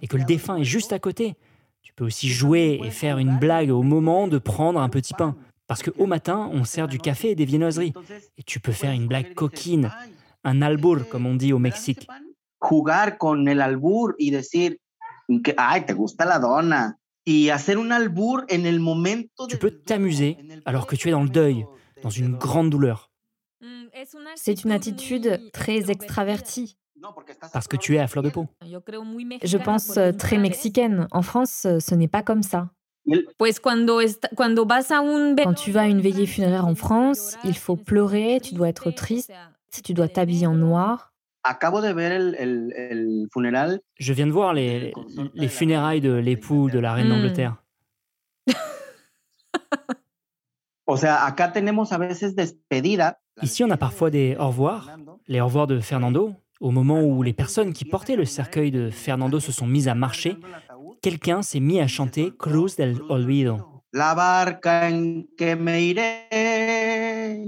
et 0.00 0.06
que 0.06 0.16
le 0.16 0.24
défunt 0.24 0.56
est 0.56 0.64
juste 0.64 0.94
à 0.94 0.98
côté, 0.98 1.34
tu 1.82 1.92
peux 1.94 2.04
aussi 2.04 2.28
jouer 2.28 2.80
et 2.84 2.90
faire 2.90 3.18
une 3.18 3.38
blague 3.38 3.70
au 3.70 3.82
moment 3.82 4.28
de 4.28 4.38
prendre 4.38 4.80
un 4.80 4.88
petit 4.88 5.14
pain. 5.14 5.36
Parce 5.66 5.82
qu'au 5.82 6.06
matin, 6.06 6.50
on 6.52 6.64
sert 6.64 6.88
du 6.88 6.98
café 6.98 7.30
et 7.30 7.34
des 7.34 7.44
viennoiseries. 7.44 7.92
Et 8.36 8.42
tu 8.42 8.58
peux 8.60 8.72
faire 8.72 8.92
une 8.92 9.06
blague 9.06 9.34
coquine, 9.34 9.90
un 10.44 10.62
albur, 10.62 11.08
comme 11.08 11.26
on 11.26 11.34
dit 11.36 11.52
au 11.52 11.58
Mexique. 11.58 12.08
Jugar 12.62 13.16
con 13.18 13.46
el 13.46 13.60
albur 13.60 14.12
y 14.18 14.30
decir 14.30 14.76
que, 15.44 15.54
ay, 15.56 15.86
te 15.86 15.92
gusta 15.94 16.24
la 16.26 16.38
dona. 16.38 16.96
y 17.26 17.50
hacer 17.50 17.76
un 17.76 17.90
albur 17.92 18.42
en 18.50 18.64
el 18.64 18.80
momento 18.80 19.46
Tu 19.46 19.56
peux 19.58 19.70
t'amuser 19.70 20.36
alors 20.64 20.86
que 20.86 20.96
tu 20.96 21.08
es 21.08 21.10
dans 21.12 21.22
le 21.22 21.28
deuil, 21.28 21.64
de- 21.96 22.02
dans 22.02 22.10
une 22.10 22.34
grande 22.36 22.70
douleur, 22.70 23.10
C'est 24.36 24.64
une 24.64 24.72
attitude 24.72 25.50
très 25.52 25.90
extravertie. 25.90 26.76
Parce 27.52 27.68
que 27.68 27.76
tu 27.76 27.94
es 27.96 27.98
à 27.98 28.06
fleur 28.06 28.22
de 28.22 28.30
peau. 28.30 28.46
Je 29.42 29.58
pense 29.58 29.96
euh, 29.96 30.12
très 30.12 30.38
mexicaine. 30.38 31.08
En 31.10 31.22
France, 31.22 31.64
euh, 31.66 31.80
ce 31.80 31.94
n'est 31.94 32.08
pas 32.08 32.22
comme 32.22 32.42
ça. 32.42 32.70
Quand 35.44 35.54
tu 35.54 35.70
vas 35.72 35.80
à 35.82 35.86
une 35.86 36.00
veillée 36.00 36.26
funéraire 36.26 36.66
en 36.66 36.74
France, 36.74 37.36
il 37.44 37.56
faut 37.56 37.76
pleurer, 37.76 38.40
tu 38.42 38.54
dois 38.54 38.68
être 38.68 38.90
triste, 38.90 39.32
tu 39.84 39.94
dois 39.94 40.08
t'habiller 40.08 40.46
en 40.46 40.54
noir. 40.54 41.12
Je 43.98 44.12
viens 44.12 44.26
de 44.26 44.32
voir 44.32 44.52
les, 44.52 44.92
les 45.34 45.48
funérailles 45.48 46.02
de 46.02 46.12
l'époux 46.12 46.68
de 46.68 46.78
la 46.78 46.92
reine 46.92 47.06
Hmm. 47.06 47.10
d'Angleterre. 47.10 47.56
Ici, 53.42 53.64
on 53.64 53.70
a 53.70 53.76
parfois 53.76 54.10
des 54.10 54.36
au 54.38 54.48
revoir, 54.48 54.90
les 55.28 55.40
au 55.40 55.44
revoir 55.46 55.66
de 55.66 55.80
Fernando. 55.80 56.34
Au 56.60 56.70
moment 56.70 57.00
où 57.00 57.22
les 57.22 57.32
personnes 57.32 57.72
qui 57.72 57.86
portaient 57.86 58.16
le 58.16 58.26
cercueil 58.26 58.70
de 58.70 58.90
Fernando 58.90 59.40
se 59.40 59.50
sont 59.50 59.66
mises 59.66 59.88
à 59.88 59.94
marcher, 59.94 60.36
quelqu'un 61.00 61.40
s'est 61.40 61.58
mis 61.58 61.80
à 61.80 61.86
chanter 61.86 62.32
Cruz 62.38 62.76
del 62.76 63.00
Olvido. 63.08 63.82
La 63.92 64.14
barca 64.14 64.88
en 64.88 65.24
que 65.38 65.56
me 65.56 65.80
iré 65.80 66.28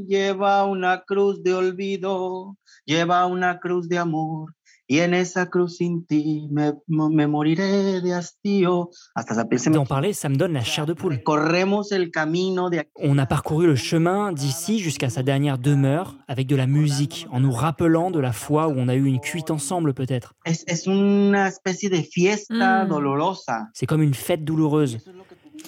lleva 0.09 0.65
una 0.65 1.03
cruz 1.07 1.43
de 1.43 1.53
olvido, 1.53 2.57
lleva 2.87 3.27
una 3.27 3.61
cruz 3.61 3.87
de 3.87 3.99
amor, 3.99 4.55
y 4.89 4.99
en 4.99 5.15
esa 5.15 5.47
cruz 5.47 5.77
sin 5.77 6.05
ti 6.07 6.49
me, 6.51 6.73
me 6.89 7.27
moriré 7.27 8.01
de 8.01 8.13
hastío. 8.13 8.91
Hasta 9.15 9.49
piel 9.49 9.61
D'en 9.73 9.87
parler, 9.87 10.13
ça 10.13 10.29
me 10.29 10.37
donne 10.37 10.53
la 10.53 10.63
chair 10.65 10.87
de 10.87 10.93
poule. 10.93 11.23
Corremos 11.23 11.93
el 11.93 12.11
camino 12.11 12.69
de 12.71 12.81
aquí. 12.81 12.91
On 12.97 13.17
a 13.19 13.27
parcouru 13.27 13.67
le 13.67 13.77
chemin 13.77 14.33
d'ici 14.33 14.79
jusqu'à 14.79 15.09
sa 15.09 15.23
dernière 15.23 15.59
demeure 15.59 16.17
avec 16.29 16.47
de 16.47 16.57
la 16.57 16.67
musique, 16.67 17.27
en 17.31 17.41
nous 17.41 17.53
rappelant 17.53 18.11
de 18.11 18.19
la 18.21 18.33
fois 18.33 18.69
où 18.69 18.75
on 18.77 18.89
a 18.89 18.95
eu 18.95 19.05
une 19.07 19.21
cuite 19.21 19.51
ensemble 19.51 19.95
peut-être. 19.95 20.35
Es, 20.45 20.65
es 20.67 20.87
una 20.87 21.49
especie 21.49 21.89
de 21.89 22.03
fiesta 22.03 22.85
Mm. 22.85 22.89
dolorosa. 22.89 23.69
C'est 23.75 23.87
comme 23.87 24.03
une 24.03 24.15
fête 24.15 24.45
douloureuse. 24.45 24.99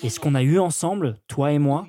Et 0.03 0.09
ce 0.11 0.19
qu'on 0.19 0.35
a 0.35 0.43
eu 0.43 0.59
ensemble, 0.59 1.19
toi 1.29 1.53
et 1.53 1.59
moi, 1.59 1.87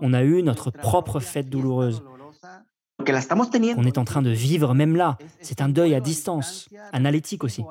on 0.00 0.12
a 0.14 0.22
eu 0.22 0.42
notre 0.42 0.70
propre 0.70 1.20
fête 1.20 1.48
douloureuse, 1.50 2.00
Que 2.00 2.02
la 2.04 2.04
estamos 2.04 2.22
teniendo. 2.40 2.93
Qu'on 3.04 3.84
est 3.84 3.98
en 3.98 4.04
train 4.04 4.22
de 4.22 4.30
vivre 4.30 4.74
même 4.74 4.96
là. 4.96 5.18
C'est 5.40 5.60
un 5.60 5.68
deuil 5.68 5.94
à 5.94 6.00
distance, 6.00 6.68
analytique 6.92 7.44
aussi. 7.44 7.64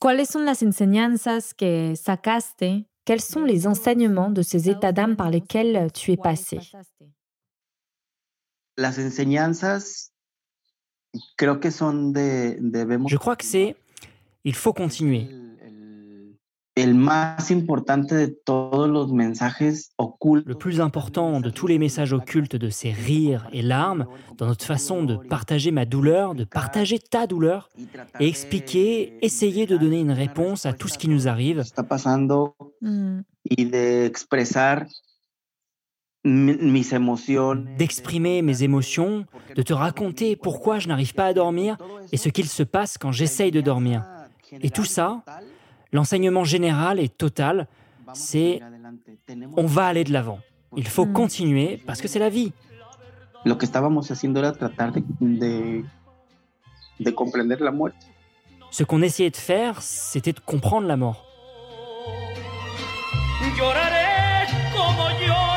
¿Cuáles 0.00 0.26
son 0.26 0.40
las 0.40 0.62
enseñanzas 0.62 1.52
que 1.56 1.94
sacaste? 1.94 2.64
Quels 3.04 3.20
sont 3.20 3.44
les 3.44 3.66
enseignements 3.66 4.30
de 4.30 4.42
ces 4.42 4.70
états 4.70 4.92
d'âme 4.92 5.14
par 5.14 5.30
lesquels 5.30 5.90
tu 5.92 6.12
es 6.12 6.16
passé 6.16 6.58
Las 8.76 8.98
enseñanzas 8.98 10.10
creo 11.36 11.60
que 11.60 11.70
son 11.70 12.12
de 12.12 12.56
debemos 12.60 13.08
Je 13.08 13.16
crois 13.16 13.36
que 13.36 13.44
c'est 13.44 13.76
il 14.44 14.54
faut 14.54 14.72
continuer. 14.72 15.28
El, 16.76 16.82
el- 16.82 16.88
el 16.88 16.94
más 16.94 17.50
importante 17.50 18.14
de 18.14 18.28
todos 18.28 18.88
los 18.88 19.12
mensajes 19.12 19.92
ocultos. 19.96 20.48
Le 20.48 20.54
plus 20.58 20.80
important 20.80 21.40
de 21.40 21.50
tous 21.50 21.66
les 21.66 21.78
messages 21.78 22.12
occultes 22.12 22.56
de 22.56 22.70
ces 22.70 22.90
rires 22.90 23.48
et 23.52 23.62
larmes, 23.62 24.06
dans 24.36 24.46
notre 24.46 24.64
façon 24.64 25.04
de 25.04 25.16
partager 25.16 25.70
ma 25.70 25.84
douleur, 25.84 26.34
de 26.34 26.44
partager 26.44 26.98
ta 26.98 27.26
douleur, 27.26 27.68
et 28.20 28.26
expliquer, 28.28 29.14
essayer 29.22 29.66
de 29.66 29.76
donner 29.76 30.00
une 30.00 30.12
réponse 30.12 30.66
à 30.66 30.72
tout 30.72 30.88
ce 30.88 30.98
qui 30.98 31.08
nous 31.08 31.28
arrive, 31.28 31.62
emociones, 36.94 37.66
d'exprimer 37.78 38.40
mes 38.42 38.62
émotions, 38.62 39.26
de 39.54 39.62
te 39.62 39.72
raconter 39.74 40.36
pourquoi 40.36 40.78
je 40.78 40.88
n'arrive 40.88 41.14
pas 41.14 41.26
à 41.26 41.32
dormir 41.34 41.76
et 42.12 42.16
ce 42.16 42.30
qu'il 42.30 42.46
se 42.46 42.62
passe 42.62 42.96
quand 42.98 43.12
j'essaye 43.12 43.50
de 43.50 43.60
dormir. 43.60 44.02
Et 44.62 44.70
tout 44.70 44.84
ça, 44.84 45.22
L'enseignement 45.94 46.44
général 46.44 46.98
et 46.98 47.08
total, 47.08 47.66
c'est 48.12 48.60
on 49.56 49.66
va 49.76 49.86
aller 49.86 50.04
de 50.04 50.12
l'avant. 50.12 50.40
Il 50.76 50.88
faut 50.88 51.06
Mm. 51.06 51.12
continuer 51.12 51.70
parce 51.86 52.00
que 52.02 52.08
c'est 52.08 52.18
la 52.18 52.30
vie. 52.38 52.52
Lo 53.44 53.54
que 53.58 53.64
estábamos 53.64 54.10
haciendo 54.10 54.40
era 54.40 54.52
tratar 54.52 54.88
de, 54.92 55.02
de, 55.20 55.84
de 57.06 57.10
comprender 57.20 57.56
la 57.60 57.70
muerte. 57.70 58.02
Ce 58.72 58.82
qu'on 58.82 59.02
essayait 59.02 59.30
de 59.30 59.36
faire, 59.36 59.80
c'était 59.82 60.32
de 60.32 60.40
comprendre 60.40 60.88
la 60.88 60.96
mort. 60.96 61.20
Lloraré 63.56 64.46
como 64.74 65.04
lloran 65.20 65.53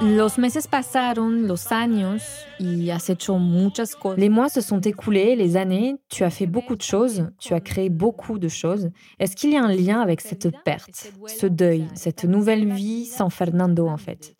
Los 0.00 0.38
meses 0.38 0.68
pasaron, 0.68 1.48
los 1.48 1.72
años, 1.72 2.22
y 2.60 2.90
has 2.90 3.10
hecho 3.10 3.36
muchas 3.36 3.96
cosas. 3.96 4.16
Les 4.16 4.28
mois 4.28 4.48
se 4.48 4.60
sont 4.60 4.80
écoulés, 4.80 5.34
les 5.34 5.56
années, 5.56 5.96
tu 6.08 6.22
as 6.22 6.30
fait 6.30 6.46
beaucoup 6.46 6.76
de 6.76 6.82
choses, 6.82 7.32
tu 7.40 7.52
as 7.52 7.60
créé 7.60 7.88
beaucoup 7.88 8.38
de 8.38 8.46
choses. 8.46 8.90
Est-ce 9.18 9.34
qu'il 9.34 9.50
y 9.50 9.56
a 9.56 9.64
un 9.64 9.74
lien 9.74 10.00
avec 10.00 10.20
cette 10.20 10.50
perte, 10.62 11.12
ce 11.26 11.46
deuil, 11.46 11.88
cette 11.94 12.24
nouvelle 12.24 12.72
vie 12.72 13.06
sans 13.06 13.28
Fernando 13.28 13.88
en 13.88 13.96
fait? 13.96 14.36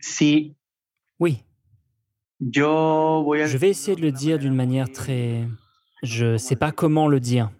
Sí, 0.00 0.54
Oui, 1.18 1.42
je 2.40 3.56
vais 3.56 3.70
essayer 3.70 3.96
de 3.96 4.02
le 4.02 4.12
dire 4.12 4.38
d'une 4.38 4.54
manière 4.54 4.90
très... 4.92 5.48
Je 6.04 6.36
sais 6.36 6.54
pas 6.54 6.70
comment 6.70 7.08
le 7.08 7.18
dire. 7.18 7.50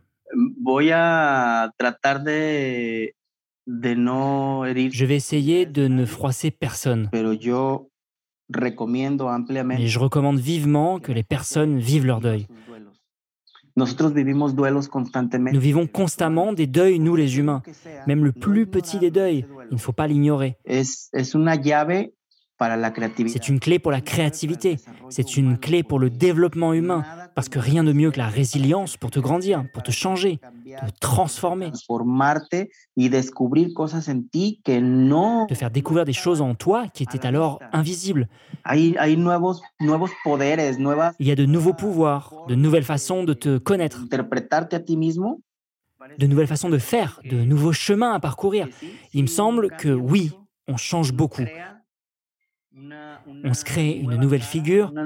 voy 0.63 0.93
a 0.93 1.73
tratar 1.79 2.21
de, 2.21 3.11
de 3.69 3.95
no 3.95 4.65
herir, 4.65 4.91
Je 4.93 5.05
vais 5.05 5.17
essayer 5.17 5.67
de 5.67 5.87
ne 5.89 6.07
froisser 6.07 6.51
personne. 6.51 7.09
pero 7.13 7.33
yo 7.35 7.91
recomiendo 8.49 9.29
ampliamente. 9.29 9.83
Mais 9.83 9.89
je 9.89 9.99
recommande 9.99 10.39
vivement 10.41 10.99
que 10.99 11.13
les 11.13 11.23
personnes 11.23 11.79
vivent 11.79 12.07
leur 12.07 12.21
deuil. 12.21 12.47
Nous 13.77 15.61
vivons 15.61 15.87
constamment 15.87 16.53
des 16.53 16.67
deuils, 16.67 16.99
nous 16.99 17.15
les 17.15 17.39
humains. 17.39 17.63
Même 18.07 18.25
le 18.25 18.33
plus 18.33 18.67
petit 18.67 18.99
des 18.99 19.11
deuils, 19.11 19.47
il 19.71 19.75
ne 19.75 19.79
faut 19.79 19.93
pas 19.93 20.07
l'ignorer. 20.09 20.57
C'est 20.67 21.29
une 23.49 23.61
clé 23.61 23.79
pour 23.79 23.93
la 23.93 24.01
créativité, 24.01 24.77
c'est 25.11 25.37
une 25.37 25.59
clé 25.59 25.85
pour 25.85 26.01
le 26.01 26.11
développement 26.11 26.73
humain, 26.73 27.05
parce 27.39 27.49
que 27.49 27.61
rien 27.61 27.85
de 27.85 27.93
mieux 27.93 28.11
que 28.11 28.19
la 28.19 28.27
résilience 28.27 28.97
pour 28.97 29.13
te 29.13 29.21
grandir, 29.21 29.65
pour 29.73 29.85
te 29.85 29.93
changer, 29.93 30.41
te 30.67 30.91
transformer, 30.99 31.71
te 31.71 31.79
faire 35.55 35.71
découvrir 35.71 36.05
des 36.05 36.13
choses 36.13 36.41
en 36.41 36.57
toi 36.57 36.89
qui 36.93 37.05
étaient 37.05 37.25
alors 37.25 37.61
invisibles. 37.73 38.27
Il 38.75 38.91
y 41.21 41.31
a 41.31 41.37
de 41.37 41.45
nouveaux 41.45 41.75
pouvoirs, 41.75 42.35
de 42.49 42.57
nouvelles 42.57 42.83
façons 42.83 43.23
de 43.23 43.35
te 43.35 43.59
connaître, 43.59 44.05
de 46.19 46.27
nouvelles 46.27 46.49
façons 46.49 46.71
de 46.71 46.79
faire, 46.79 47.21
de 47.25 47.45
nouveaux 47.45 47.73
chemins 47.73 48.15
à 48.15 48.19
parcourir. 48.19 48.67
Il 49.13 49.23
me 49.23 49.29
semble 49.29 49.71
que 49.77 49.91
oui, 49.91 50.33
on 50.67 50.77
change 50.77 51.13
beaucoup. 51.13 51.45
On 53.45 53.55
se 53.55 53.65
crée 53.65 53.93
une 53.93 54.17
nouvelle 54.17 54.43
figure, 54.43 54.93
une 54.95 55.05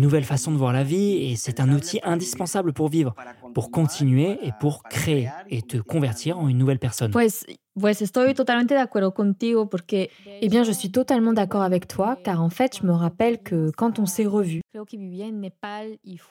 nouvelle 0.00 0.24
façon 0.24 0.52
de 0.52 0.56
voir 0.56 0.72
la 0.72 0.84
vie, 0.84 1.30
et 1.30 1.36
c'est 1.36 1.60
un 1.60 1.72
outil 1.72 2.00
indispensable 2.02 2.72
pour 2.72 2.88
vivre, 2.88 3.14
pour 3.54 3.70
continuer 3.70 4.38
et 4.42 4.52
pour 4.60 4.82
créer 4.84 5.28
et 5.48 5.62
te 5.62 5.78
convertir 5.78 6.38
en 6.38 6.48
une 6.48 6.58
nouvelle 6.58 6.78
personne. 6.78 7.10
Pues, 7.10 7.44
pues 7.78 8.02
estoy 8.02 8.34
totalmente 8.34 8.74
de 8.74 8.80
acuerdo 8.80 9.12
contigo 9.12 9.66
porque... 9.66 10.10
Eh 10.42 10.48
bien, 10.48 10.64
je 10.64 10.72
suis 10.72 10.90
totalement 10.90 11.32
d'accord 11.32 11.62
avec 11.62 11.86
toi 11.86 12.16
car 12.22 12.42
en 12.42 12.50
fait, 12.50 12.78
je 12.80 12.86
me 12.86 12.92
rappelle 12.92 13.38
que 13.42 13.70
quand 13.76 13.98
on 13.98 14.06
s'est 14.06 14.26
revus, 14.26 14.60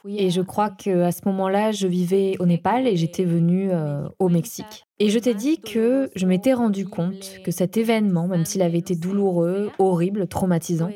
et 0.05 0.29
je 0.29 0.41
crois 0.41 0.69
que 0.69 1.01
à 1.01 1.11
ce 1.11 1.21
moment-là, 1.25 1.71
je 1.71 1.87
vivais 1.87 2.35
au 2.39 2.45
Népal 2.45 2.87
et 2.87 2.95
j'étais 2.95 3.25
venue 3.25 3.69
euh, 3.71 4.07
au 4.19 4.29
Mexique. 4.29 4.85
Et 4.99 5.09
je 5.09 5.19
t'ai 5.19 5.33
dit 5.33 5.59
que 5.59 6.09
je 6.15 6.25
m'étais 6.25 6.53
rendu 6.53 6.85
compte 6.85 7.39
que 7.43 7.51
cet 7.51 7.77
événement, 7.77 8.27
même 8.27 8.45
s'il 8.45 8.61
avait 8.61 8.77
été 8.77 8.95
douloureux, 8.95 9.28
horrible, 9.77 10.27
traumatisant, 10.27 10.89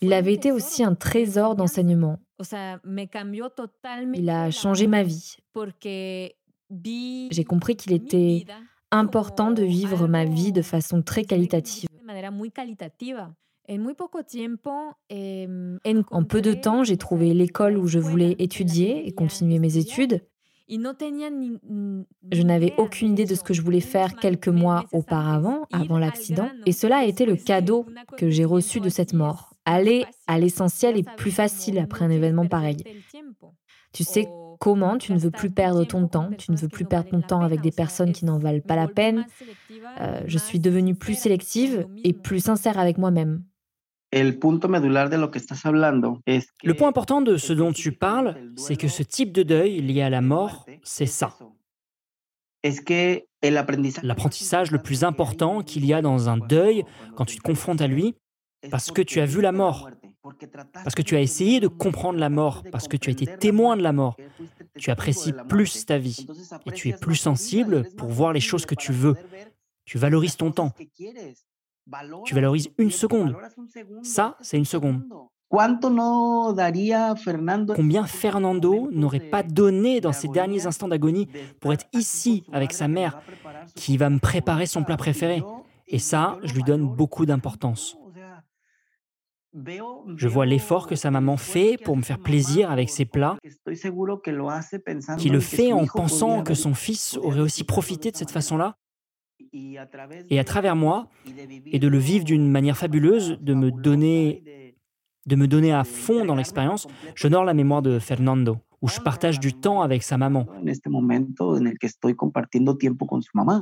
il 0.00 0.12
avait 0.12 0.34
été 0.34 0.52
aussi 0.52 0.84
un 0.84 0.94
trésor 0.94 1.56
d'enseignement. 1.56 2.18
Il 4.14 4.30
a 4.30 4.50
changé 4.50 4.86
ma 4.86 5.02
vie. 5.02 5.36
J'ai 7.30 7.44
compris 7.44 7.76
qu'il 7.76 7.92
était 7.92 8.44
important 8.90 9.50
de 9.50 9.62
vivre 9.62 10.06
ma 10.06 10.24
vie 10.24 10.52
de 10.52 10.62
façon 10.62 11.02
très 11.02 11.24
qualitative. 11.24 11.88
En 16.10 16.24
peu 16.24 16.42
de 16.42 16.52
temps, 16.52 16.84
j'ai 16.84 16.96
trouvé 16.96 17.34
l'école 17.34 17.78
où 17.78 17.86
je 17.86 17.98
voulais 17.98 18.36
étudier 18.38 19.06
et 19.08 19.12
continuer 19.12 19.58
mes 19.58 19.76
études. 19.76 20.22
Je 22.32 22.42
n'avais 22.42 22.74
aucune 22.76 23.12
idée 23.12 23.24
de 23.24 23.34
ce 23.34 23.42
que 23.42 23.54
je 23.54 23.62
voulais 23.62 23.80
faire 23.80 24.16
quelques 24.16 24.48
mois 24.48 24.84
auparavant, 24.92 25.66
avant 25.72 25.98
l'accident, 25.98 26.48
et 26.66 26.72
cela 26.72 26.98
a 26.98 27.04
été 27.04 27.24
le 27.24 27.36
cadeau 27.36 27.86
que 28.16 28.30
j'ai 28.30 28.44
reçu 28.44 28.80
de 28.80 28.88
cette 28.88 29.12
mort. 29.12 29.54
Aller 29.64 30.04
à 30.26 30.38
l'essentiel 30.38 30.96
est 30.96 31.08
plus 31.16 31.30
facile 31.30 31.78
après 31.78 32.04
un 32.04 32.10
événement 32.10 32.46
pareil. 32.46 32.76
Tu 33.92 34.04
sais 34.04 34.28
comment 34.58 34.98
tu 34.98 35.12
ne 35.12 35.18
veux 35.18 35.30
plus 35.30 35.50
perdre 35.50 35.84
ton 35.84 36.08
temps, 36.08 36.30
tu 36.36 36.50
ne 36.50 36.56
veux 36.56 36.68
plus 36.68 36.84
perdre 36.84 37.10
ton 37.10 37.20
temps 37.20 37.42
avec 37.42 37.60
des 37.60 37.70
personnes 37.70 38.12
qui 38.12 38.24
n'en 38.24 38.38
valent 38.38 38.60
pas 38.60 38.76
la 38.76 38.88
peine. 38.88 39.26
Euh, 40.00 40.20
je 40.26 40.38
suis 40.38 40.60
devenue 40.60 40.94
plus 40.94 41.18
sélective 41.18 41.86
et 42.04 42.12
plus 42.12 42.40
sincère 42.40 42.78
avec 42.78 42.98
moi-même. 42.98 43.42
El 44.12 44.38
punto 44.38 44.68
medular 44.68 45.10
de 45.10 45.18
lo 45.18 45.30
que 45.30 45.38
estás 45.38 45.66
hablando 45.66 46.20
es 46.26 46.52
que 46.52 46.68
Le 46.68 46.74
point 46.74 46.88
important 46.88 47.22
de 47.22 47.36
ce 47.36 47.52
dont 47.52 47.72
tu 47.72 47.92
parles, 47.92 48.36
c'est 48.56 48.76
que 48.76 48.88
ce 48.88 49.02
type 49.02 49.32
de 49.32 49.42
deuil 49.42 49.80
lié 49.80 50.02
à 50.02 50.10
la 50.10 50.20
mort, 50.20 50.64
c'est 50.82 51.06
ça. 51.06 51.36
L'apprentissage 54.02 54.70
le 54.70 54.78
plus 54.78 55.04
important 55.04 55.62
qu'il 55.62 55.84
y 55.84 55.92
a 55.92 56.02
dans 56.02 56.28
un 56.28 56.36
deuil, 56.36 56.84
quand 57.16 57.24
tu 57.24 57.36
te 57.36 57.42
confrontes 57.42 57.80
à 57.80 57.86
lui, 57.86 58.14
parce 58.70 58.90
que 58.90 59.02
tu 59.02 59.20
as 59.20 59.26
vu 59.26 59.40
la 59.40 59.52
mort, 59.52 59.90
parce 60.72 60.94
que 60.94 61.02
tu 61.02 61.16
as 61.16 61.20
essayé 61.20 61.60
de 61.60 61.68
comprendre 61.68 62.18
la 62.18 62.30
mort, 62.30 62.64
parce 62.72 62.88
que 62.88 62.96
tu 62.96 63.10
as 63.10 63.12
été 63.12 63.26
témoin 63.26 63.76
de 63.76 63.82
la 63.82 63.92
mort, 63.92 64.16
tu 64.78 64.90
apprécies 64.90 65.32
plus 65.48 65.86
ta 65.86 65.98
vie 65.98 66.26
et 66.66 66.72
tu 66.72 66.88
es 66.88 66.92
plus 66.92 67.16
sensible 67.16 67.88
pour 67.96 68.08
voir 68.08 68.32
les 68.32 68.40
choses 68.40 68.66
que 68.66 68.74
tu 68.74 68.92
veux. 68.92 69.16
Tu 69.84 69.98
valorises 69.98 70.36
ton 70.36 70.50
temps. 70.50 70.72
Tu 72.24 72.34
valorises 72.34 72.70
une 72.78 72.90
seconde. 72.90 73.36
Ça, 74.02 74.36
c'est 74.40 74.58
une 74.58 74.64
seconde. 74.64 75.02
¿Cuánto 75.48 75.90
no 75.90 76.52
daría 76.52 77.14
Fernando 77.14 77.74
Combien 77.74 78.04
Fernando 78.04 78.88
n'aurait 78.90 79.30
pas 79.30 79.44
donné 79.44 80.00
dans 80.00 80.12
ses 80.12 80.26
derniers 80.26 80.66
instants 80.66 80.88
d'agonie 80.88 81.28
pour 81.60 81.72
être 81.72 81.86
ici 81.92 82.44
avec 82.52 82.72
sa 82.72 82.88
mère, 82.88 83.20
qui 83.76 83.96
va 83.96 84.10
me 84.10 84.18
préparer 84.18 84.66
son 84.66 84.82
plat 84.82 84.96
préféré? 84.96 85.44
Et 85.86 86.00
ça, 86.00 86.36
je 86.42 86.52
lui 86.52 86.64
donne 86.64 86.88
beaucoup 86.88 87.26
d'importance. 87.26 87.96
Je 89.54 90.28
vois 90.28 90.46
l'effort 90.46 90.88
que 90.88 90.96
sa 90.96 91.10
maman 91.12 91.36
fait 91.36 91.78
pour 91.82 91.96
me 91.96 92.02
faire 92.02 92.18
plaisir 92.18 92.70
avec 92.70 92.90
ses 92.90 93.04
plats, 93.04 93.38
qui 95.18 95.28
le 95.30 95.40
fait 95.40 95.72
en 95.72 95.86
pensant 95.86 96.42
que 96.42 96.54
son 96.54 96.74
fils 96.74 97.16
aurait 97.22 97.40
aussi 97.40 97.62
profité 97.62 98.10
de 98.10 98.16
cette 98.16 98.32
façon-là, 98.32 98.76
et 99.52 99.78
à 99.78 100.44
travers 100.44 100.76
moi, 100.76 101.08
et 101.66 101.78
de 101.78 101.88
le 101.88 101.98
vivre 101.98 102.24
d'une 102.24 102.50
manière 102.50 102.76
fabuleuse, 102.76 103.38
de 103.40 103.54
me 103.54 103.70
donner, 103.70 104.74
de 105.26 105.36
me 105.36 105.46
donner 105.46 105.72
à 105.72 105.84
fond 105.84 106.24
dans 106.24 106.34
l'expérience, 106.34 106.86
j'honore 107.14 107.44
la 107.44 107.54
mémoire 107.54 107.82
de 107.82 107.98
Fernando, 107.98 108.58
où 108.86 108.88
je 108.88 109.00
partage 109.00 109.40
du 109.40 109.52
temps 109.52 109.82
avec 109.82 110.04
sa 110.04 110.16
maman. 110.16 110.46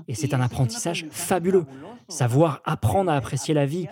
Et 0.07 0.15
c'est 0.15 0.35
un 0.35 0.41
apprentissage 0.43 1.07
fabuleux. 1.11 1.65
Savoir 2.09 2.61
apprendre 2.67 3.11
à 3.11 3.15
apprécier 3.15 3.55
la 3.55 3.65
vie. 3.65 3.87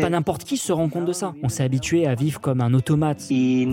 Pas 0.00 0.10
n'importe 0.10 0.44
qui 0.44 0.56
se 0.56 0.72
rend 0.72 0.88
compte 0.88 1.04
de 1.04 1.12
ça. 1.12 1.34
On 1.42 1.50
s'est 1.50 1.62
habitué 1.62 2.06
à 2.06 2.14
vivre 2.14 2.40
comme 2.40 2.62
un 2.62 2.72
automate. 2.72 3.30
Et 3.30 3.66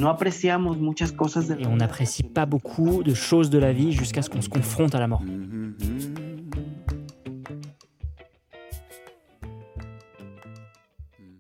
on 1.65 1.75
n'apprécie 1.77 2.23
pas 2.23 2.45
beaucoup 2.45 3.01
de 3.03 3.13
choses 3.13 3.49
de 3.49 3.59
la 3.59 3.71
vie 3.71 3.93
jusqu'à 3.93 4.21
ce 4.21 4.29
qu'on 4.29 4.41
se 4.41 4.49
confronte 4.49 4.93
à 4.93 4.99
la 4.99 5.07
mort. 5.07 5.23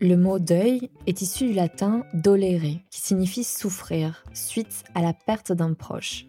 Le 0.03 0.17
mot 0.17 0.37
deuil 0.37 0.89
est 1.07 1.21
issu 1.21 1.47
du 1.47 1.53
latin 1.53 2.03
dolere, 2.13 2.81
qui 2.91 2.99
signifie 2.99 3.45
souffrir, 3.45 4.25
suite 4.33 4.83
à 4.95 5.01
la 5.01 5.13
perte 5.13 5.53
d'un 5.53 5.73
proche. 5.73 6.25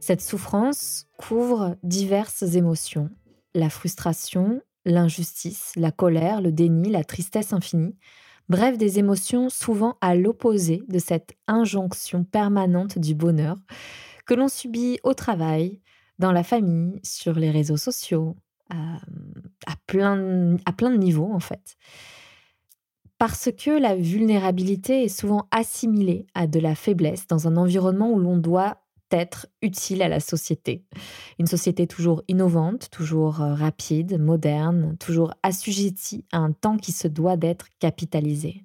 Cette 0.00 0.22
souffrance 0.22 1.06
couvre 1.18 1.76
diverses 1.82 2.54
émotions, 2.54 3.10
la 3.54 3.68
frustration, 3.68 4.62
l'injustice, 4.86 5.72
la 5.76 5.92
colère, 5.92 6.40
le 6.40 6.50
déni, 6.50 6.88
la 6.88 7.04
tristesse 7.04 7.52
infinie, 7.52 7.94
bref 8.48 8.78
des 8.78 8.98
émotions 8.98 9.50
souvent 9.50 9.98
à 10.00 10.14
l'opposé 10.14 10.82
de 10.88 10.98
cette 10.98 11.36
injonction 11.46 12.24
permanente 12.24 12.98
du 12.98 13.14
bonheur 13.14 13.58
que 14.24 14.32
l'on 14.32 14.48
subit 14.48 14.98
au 15.02 15.12
travail, 15.12 15.82
dans 16.18 16.32
la 16.32 16.42
famille, 16.42 17.00
sur 17.02 17.34
les 17.34 17.50
réseaux 17.50 17.76
sociaux, 17.76 18.34
à, 18.70 18.96
à 19.66 19.76
plein, 19.86 20.56
à 20.64 20.72
plein 20.72 20.88
de 20.88 20.96
niveaux 20.96 21.30
en 21.30 21.40
fait 21.40 21.76
parce 23.18 23.50
que 23.56 23.70
la 23.70 23.94
vulnérabilité 23.96 25.04
est 25.04 25.08
souvent 25.08 25.48
assimilée 25.50 26.26
à 26.34 26.46
de 26.46 26.58
la 26.60 26.74
faiblesse 26.74 27.26
dans 27.26 27.46
un 27.48 27.56
environnement 27.56 28.10
où 28.10 28.18
l'on 28.18 28.36
doit 28.36 28.78
être 29.10 29.46
utile 29.62 30.02
à 30.02 30.08
la 30.08 30.20
société. 30.20 30.84
Une 31.38 31.46
société 31.46 31.86
toujours 31.86 32.22
innovante, 32.28 32.90
toujours 32.90 33.40
euh, 33.40 33.54
rapide, 33.54 34.18
moderne, 34.20 34.96
toujours 34.98 35.32
assujettie 35.42 36.24
à 36.32 36.38
un 36.38 36.52
temps 36.52 36.76
qui 36.76 36.92
se 36.92 37.06
doit 37.06 37.36
d'être 37.36 37.68
capitalisé. 37.78 38.64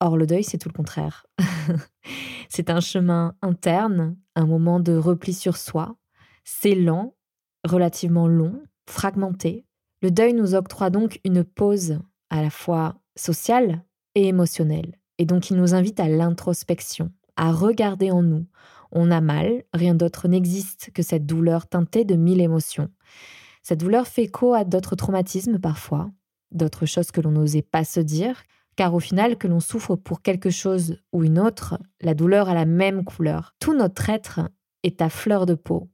Or, 0.00 0.16
le 0.16 0.26
deuil, 0.26 0.44
c'est 0.44 0.58
tout 0.58 0.68
le 0.68 0.74
contraire. 0.76 1.26
c'est 2.48 2.70
un 2.70 2.80
chemin 2.80 3.34
interne, 3.42 4.16
un 4.36 4.46
moment 4.46 4.78
de 4.78 4.94
repli 4.96 5.34
sur 5.34 5.56
soi. 5.56 5.96
C'est 6.44 6.76
lent, 6.76 7.16
relativement 7.64 8.28
long, 8.28 8.62
fragmenté. 8.88 9.66
Le 10.02 10.12
deuil 10.12 10.34
nous 10.34 10.54
octroie 10.54 10.90
donc 10.90 11.20
une 11.24 11.42
pause 11.42 11.98
à 12.30 12.42
la 12.42 12.50
fois 12.50 13.00
sociale 13.18 13.84
et 14.14 14.28
émotionnelle. 14.28 14.98
Et 15.18 15.26
donc 15.26 15.50
il 15.50 15.56
nous 15.56 15.74
invite 15.74 16.00
à 16.00 16.08
l'introspection, 16.08 17.10
à 17.36 17.52
regarder 17.52 18.10
en 18.10 18.22
nous. 18.22 18.46
On 18.92 19.10
a 19.10 19.20
mal, 19.20 19.64
rien 19.74 19.94
d'autre 19.94 20.28
n'existe 20.28 20.90
que 20.94 21.02
cette 21.02 21.26
douleur 21.26 21.66
teintée 21.66 22.04
de 22.04 22.16
mille 22.16 22.40
émotions. 22.40 22.88
Cette 23.62 23.80
douleur 23.80 24.06
fait 24.06 24.24
écho 24.24 24.54
à 24.54 24.64
d'autres 24.64 24.96
traumatismes 24.96 25.58
parfois, 25.58 26.10
d'autres 26.52 26.86
choses 26.86 27.10
que 27.10 27.20
l'on 27.20 27.32
n'osait 27.32 27.62
pas 27.62 27.84
se 27.84 28.00
dire, 28.00 28.42
car 28.76 28.94
au 28.94 29.00
final, 29.00 29.36
que 29.36 29.48
l'on 29.48 29.60
souffre 29.60 29.96
pour 29.96 30.22
quelque 30.22 30.50
chose 30.50 30.98
ou 31.12 31.24
une 31.24 31.40
autre, 31.40 31.78
la 32.00 32.14
douleur 32.14 32.48
a 32.48 32.54
la 32.54 32.64
même 32.64 33.04
couleur. 33.04 33.54
Tout 33.58 33.74
notre 33.74 34.08
être 34.08 34.40
est 34.84 35.02
à 35.02 35.10
fleur 35.10 35.46
de 35.46 35.54
peau, 35.54 35.90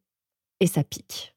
et 0.60 0.66
ça 0.66 0.84
pique. 0.84 1.33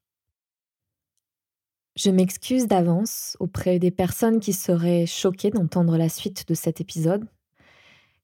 Je 1.98 2.12
m'excuse 2.12 2.68
d'avance 2.68 3.36
auprès 3.40 3.80
des 3.80 3.90
personnes 3.90 4.40
qui 4.40 4.54
seraient 4.54 5.08
choquées 5.08 5.50
d'entendre 5.50 5.98
la 5.98 6.10
suite 6.10 6.48
de 6.48 6.54
cet 6.54 6.80
épisode, 6.80 7.26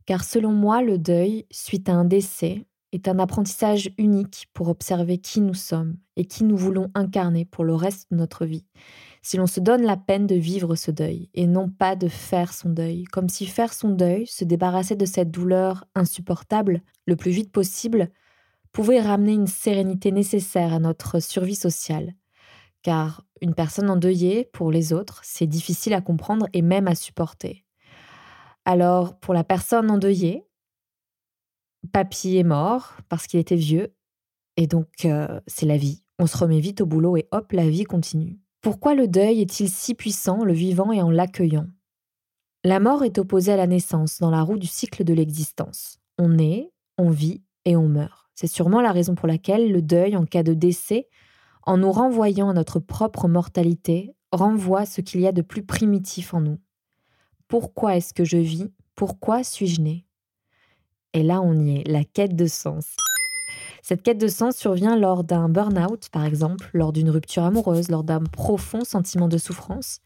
car 0.05 0.23
selon 0.23 0.51
moi, 0.51 0.83
le 0.83 0.99
deuil, 0.99 1.47
suite 1.49 1.89
à 1.89 1.93
un 1.93 2.05
décès, 2.05 2.67
est 2.91 3.07
un 3.07 3.17
apprentissage 3.17 3.89
unique 3.97 4.47
pour 4.53 4.67
observer 4.67 5.17
qui 5.17 5.41
nous 5.41 5.55
sommes 5.55 5.97
et 6.17 6.25
qui 6.25 6.43
nous 6.43 6.55
voulons 6.55 6.91
incarner 6.93 7.45
pour 7.45 7.63
le 7.63 7.73
reste 7.73 8.11
de 8.11 8.17
notre 8.17 8.45
vie. 8.45 8.67
Si 9.23 9.37
l'on 9.37 9.47
se 9.47 9.59
donne 9.59 9.81
la 9.81 9.97
peine 9.97 10.27
de 10.27 10.35
vivre 10.35 10.75
ce 10.75 10.91
deuil 10.91 11.31
et 11.33 11.47
non 11.47 11.67
pas 11.67 11.95
de 11.95 12.09
faire 12.09 12.53
son 12.53 12.69
deuil, 12.69 13.05
comme 13.05 13.27
si 13.27 13.47
faire 13.47 13.73
son 13.73 13.89
deuil, 13.89 14.27
se 14.27 14.45
débarrasser 14.45 14.95
de 14.95 15.05
cette 15.05 15.31
douleur 15.31 15.85
insupportable 15.95 16.83
le 17.07 17.15
plus 17.15 17.31
vite 17.31 17.51
possible, 17.51 18.11
pouvait 18.71 19.01
ramener 19.01 19.33
une 19.33 19.47
sérénité 19.47 20.11
nécessaire 20.11 20.73
à 20.73 20.79
notre 20.79 21.19
survie 21.19 21.55
sociale. 21.55 22.13
Car 22.83 23.25
une 23.41 23.55
personne 23.55 23.89
endeuillée, 23.89 24.45
pour 24.53 24.71
les 24.71 24.93
autres, 24.93 25.21
c'est 25.23 25.47
difficile 25.47 25.93
à 25.93 26.01
comprendre 26.01 26.47
et 26.53 26.61
même 26.61 26.87
à 26.87 26.95
supporter. 26.95 27.65
Alors, 28.65 29.19
pour 29.19 29.33
la 29.33 29.43
personne 29.43 29.89
endeuillée, 29.89 30.45
papy 31.91 32.37
est 32.37 32.43
mort 32.43 32.93
parce 33.09 33.27
qu'il 33.27 33.39
était 33.39 33.55
vieux, 33.55 33.93
et 34.57 34.67
donc 34.67 35.05
euh, 35.05 35.39
c'est 35.47 35.65
la 35.65 35.77
vie. 35.77 36.03
On 36.19 36.27
se 36.27 36.37
remet 36.37 36.59
vite 36.59 36.81
au 36.81 36.85
boulot 36.85 37.17
et 37.17 37.27
hop, 37.31 37.51
la 37.53 37.69
vie 37.69 37.85
continue. 37.85 38.39
Pourquoi 38.61 38.95
le 38.95 39.07
deuil 39.07 39.41
est-il 39.41 39.69
si 39.69 39.95
puissant 39.95 40.45
le 40.45 40.53
vivant 40.53 40.91
et 40.91 41.01
en 41.01 41.09
l'accueillant? 41.09 41.67
La 42.63 42.79
mort 42.79 43.03
est 43.03 43.17
opposée 43.17 43.51
à 43.51 43.57
la 43.57 43.67
naissance 43.67 44.19
dans 44.19 44.29
la 44.29 44.41
roue 44.41 44.57
du 44.57 44.67
cycle 44.67 45.03
de 45.03 45.13
l'existence. 45.13 45.99
On 46.17 46.29
naît, 46.29 46.71
on 46.97 47.09
vit 47.09 47.43
et 47.65 47.75
on 47.75 47.89
meurt. 47.89 48.29
C'est 48.35 48.47
sûrement 48.47 48.81
la 48.81 48.93
raison 48.93 49.15
pour 49.15 49.27
laquelle 49.27 49.71
le 49.71 49.81
deuil 49.81 50.15
en 50.15 50.25
cas 50.25 50.43
de 50.43 50.53
décès 50.53 51.09
en 51.65 51.77
nous 51.77 51.91
renvoyant 51.91 52.49
à 52.49 52.53
notre 52.53 52.79
propre 52.79 53.27
mortalité, 53.27 54.15
renvoie 54.31 54.85
ce 54.85 55.01
qu'il 55.01 55.21
y 55.21 55.27
a 55.27 55.31
de 55.31 55.41
plus 55.41 55.63
primitif 55.63 56.33
en 56.33 56.41
nous. 56.41 56.59
Pourquoi 57.47 57.95
est-ce 57.95 58.13
que 58.13 58.25
je 58.25 58.37
vis? 58.37 58.71
Pourquoi 58.95 59.43
suis-je 59.43 59.81
né? 59.81 60.05
Et 61.13 61.23
là, 61.23 61.41
on 61.41 61.57
y 61.59 61.77
est, 61.77 61.87
la 61.87 62.03
quête 62.03 62.35
de 62.35 62.47
sens. 62.47 62.95
Cette 63.81 64.01
quête 64.01 64.17
de 64.17 64.27
sens 64.27 64.55
survient 64.55 64.95
lors 64.95 65.23
d'un 65.23 65.49
burn-out, 65.49 66.09
par 66.11 66.25
exemple, 66.25 66.69
lors 66.73 66.91
d'une 66.91 67.09
rupture 67.09 67.43
amoureuse, 67.43 67.89
lors 67.89 68.03
d'un 68.03 68.21
profond 68.21 68.83
sentiment 68.83 69.27
de 69.27 69.37
souffrance, 69.37 69.99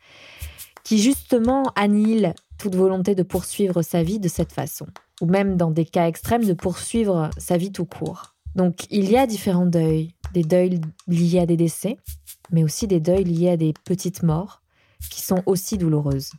qui 0.83 0.99
justement 0.99 1.71
annihile 1.75 2.33
toute 2.57 2.75
volonté 2.75 3.15
de 3.15 3.23
poursuivre 3.23 3.81
sa 3.81 4.03
vie 4.03 4.19
de 4.19 4.27
cette 4.27 4.51
façon, 4.51 4.87
ou 5.21 5.25
même 5.25 5.55
dans 5.55 5.71
des 5.71 5.85
cas 5.85 6.07
extrêmes 6.07 6.45
de 6.45 6.53
poursuivre 6.53 7.29
sa 7.37 7.57
vie 7.57 7.71
tout 7.71 7.85
court. 7.85 8.36
Donc 8.55 8.85
il 8.89 9.09
y 9.09 9.17
a 9.17 9.27
différents 9.27 9.65
deuils, 9.65 10.13
des 10.33 10.43
deuils 10.43 10.81
liés 11.07 11.39
à 11.39 11.45
des 11.45 11.57
décès, 11.57 11.97
mais 12.51 12.63
aussi 12.63 12.87
des 12.87 12.99
deuils 12.99 13.23
liés 13.23 13.49
à 13.49 13.57
des 13.57 13.73
petites 13.85 14.23
morts 14.23 14.61
qui 15.11 15.21
sont 15.21 15.43
aussi 15.45 15.77
douloureuses. 15.77 16.31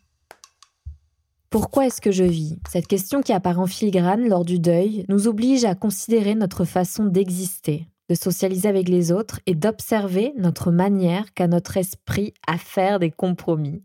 Pourquoi 1.51 1.87
est-ce 1.87 2.03
que 2.03 2.11
je 2.11 2.25
vis? 2.25 2.59
Cette 2.69 2.87
question 2.87 3.23
qui 3.23 3.33
apparaît 3.33 3.61
en 3.61 3.67
filigrane 3.67 4.29
lors 4.29 4.45
du 4.45 4.59
deuil 4.59 5.07
nous 5.09 5.29
oblige 5.29 5.65
à 5.65 5.75
considérer 5.75 6.35
notre 6.35 6.65
façon 6.65 7.07
d'exister, 7.07 7.87
de 8.11 8.15
socialiser 8.15 8.69
avec 8.69 8.89
les 8.89 9.13
autres 9.13 9.41
et 9.47 9.55
d'observer 9.55 10.35
notre 10.37 10.71
manière 10.71 11.33
qu'a 11.33 11.47
notre 11.47 11.79
esprit 11.79 12.35
à 12.47 12.59
faire 12.59 12.99
des 12.99 13.11
compromis. 13.11 13.83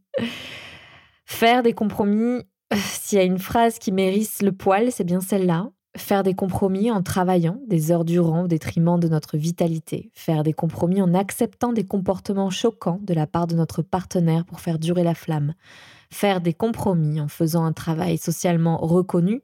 Faire 1.25 1.63
des 1.63 1.71
compromis, 1.71 2.41
s'il 2.75 3.17
y 3.17 3.21
a 3.21 3.25
une 3.25 3.39
phrase 3.39 3.79
qui 3.79 3.93
mérite 3.93 4.41
le 4.41 4.51
poil, 4.51 4.91
c'est 4.91 5.05
bien 5.05 5.21
celle-là. 5.21 5.69
Faire 5.95 6.23
des 6.23 6.33
compromis 6.33 6.89
en 6.89 7.03
travaillant 7.03 7.59
des 7.67 7.91
heures 7.91 8.03
durant 8.03 8.45
au 8.45 8.47
détriment 8.47 8.99
de 8.99 9.07
notre 9.07 9.37
vitalité. 9.37 10.09
Faire 10.15 10.41
des 10.41 10.53
compromis 10.53 11.03
en 11.03 11.13
acceptant 11.13 11.71
des 11.71 11.85
comportements 11.85 12.49
choquants 12.49 12.99
de 13.03 13.13
la 13.13 13.27
part 13.27 13.45
de 13.45 13.55
notre 13.55 13.83
partenaire 13.83 14.43
pour 14.43 14.59
faire 14.59 14.79
durer 14.79 15.03
la 15.03 15.13
flamme. 15.13 15.53
Faire 16.09 16.41
des 16.41 16.53
compromis 16.53 17.21
en 17.21 17.27
faisant 17.27 17.63
un 17.63 17.73
travail 17.73 18.17
socialement 18.17 18.77
reconnu, 18.77 19.43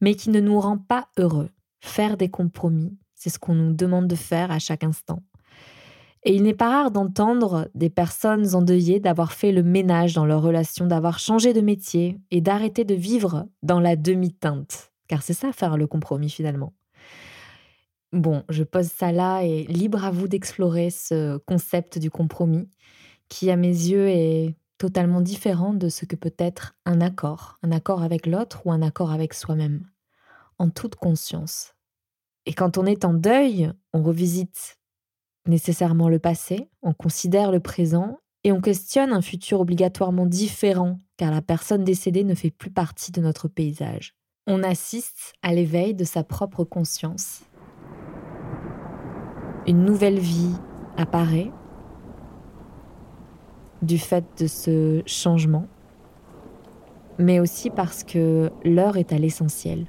mais 0.00 0.14
qui 0.14 0.30
ne 0.30 0.38
nous 0.40 0.60
rend 0.60 0.78
pas 0.78 1.08
heureux. 1.18 1.50
Faire 1.80 2.16
des 2.16 2.28
compromis, 2.28 2.96
c'est 3.16 3.30
ce 3.30 3.40
qu'on 3.40 3.54
nous 3.54 3.72
demande 3.72 4.06
de 4.06 4.14
faire 4.14 4.52
à 4.52 4.60
chaque 4.60 4.84
instant. 4.84 5.22
Et 6.22 6.32
il 6.32 6.44
n'est 6.44 6.54
pas 6.54 6.70
rare 6.70 6.90
d'entendre 6.92 7.68
des 7.74 7.90
personnes 7.90 8.54
endeuillées 8.54 9.00
d'avoir 9.00 9.32
fait 9.32 9.50
le 9.50 9.64
ménage 9.64 10.14
dans 10.14 10.26
leur 10.26 10.42
relation, 10.42 10.86
d'avoir 10.86 11.18
changé 11.18 11.52
de 11.52 11.60
métier 11.60 12.20
et 12.30 12.40
d'arrêter 12.40 12.84
de 12.84 12.94
vivre 12.94 13.46
dans 13.64 13.80
la 13.80 13.96
demi-teinte. 13.96 14.92
Car 15.08 15.22
c'est 15.22 15.34
ça 15.34 15.52
faire 15.52 15.76
le 15.76 15.86
compromis 15.86 16.30
finalement. 16.30 16.74
Bon, 18.12 18.42
je 18.48 18.62
pose 18.62 18.86
ça 18.86 19.12
là 19.12 19.42
et 19.42 19.64
libre 19.64 20.04
à 20.04 20.10
vous 20.10 20.28
d'explorer 20.28 20.90
ce 20.90 21.36
concept 21.38 21.98
du 21.98 22.10
compromis 22.10 22.68
qui, 23.28 23.50
à 23.50 23.56
mes 23.56 23.68
yeux, 23.68 24.08
est 24.08 24.54
totalement 24.78 25.20
différent 25.20 25.74
de 25.74 25.88
ce 25.88 26.06
que 26.06 26.16
peut 26.16 26.34
être 26.38 26.74
un 26.86 27.00
accord, 27.00 27.58
un 27.62 27.72
accord 27.72 28.02
avec 28.02 28.26
l'autre 28.26 28.62
ou 28.64 28.72
un 28.72 28.80
accord 28.80 29.12
avec 29.12 29.34
soi-même, 29.34 29.86
en 30.58 30.70
toute 30.70 30.94
conscience. 30.94 31.74
Et 32.46 32.54
quand 32.54 32.78
on 32.78 32.86
est 32.86 33.04
en 33.04 33.12
deuil, 33.12 33.70
on 33.92 34.02
revisite 34.02 34.78
nécessairement 35.46 36.08
le 36.08 36.18
passé, 36.18 36.70
on 36.82 36.94
considère 36.94 37.50
le 37.50 37.60
présent 37.60 38.20
et 38.44 38.52
on 38.52 38.60
questionne 38.60 39.12
un 39.12 39.22
futur 39.22 39.60
obligatoirement 39.60 40.26
différent 40.26 41.00
car 41.16 41.30
la 41.30 41.42
personne 41.42 41.84
décédée 41.84 42.24
ne 42.24 42.34
fait 42.34 42.50
plus 42.50 42.70
partie 42.70 43.12
de 43.12 43.20
notre 43.20 43.48
paysage. 43.48 44.17
On 44.50 44.62
assiste 44.62 45.34
à 45.42 45.52
l'éveil 45.52 45.92
de 45.92 46.04
sa 46.04 46.24
propre 46.24 46.64
conscience. 46.64 47.42
Une 49.66 49.84
nouvelle 49.84 50.18
vie 50.18 50.54
apparaît 50.96 51.50
du 53.82 53.98
fait 53.98 54.24
de 54.38 54.46
ce 54.46 55.02
changement, 55.04 55.66
mais 57.18 57.40
aussi 57.40 57.68
parce 57.68 58.04
que 58.04 58.50
l'heure 58.64 58.96
est 58.96 59.12
à 59.12 59.18
l'essentiel. 59.18 59.84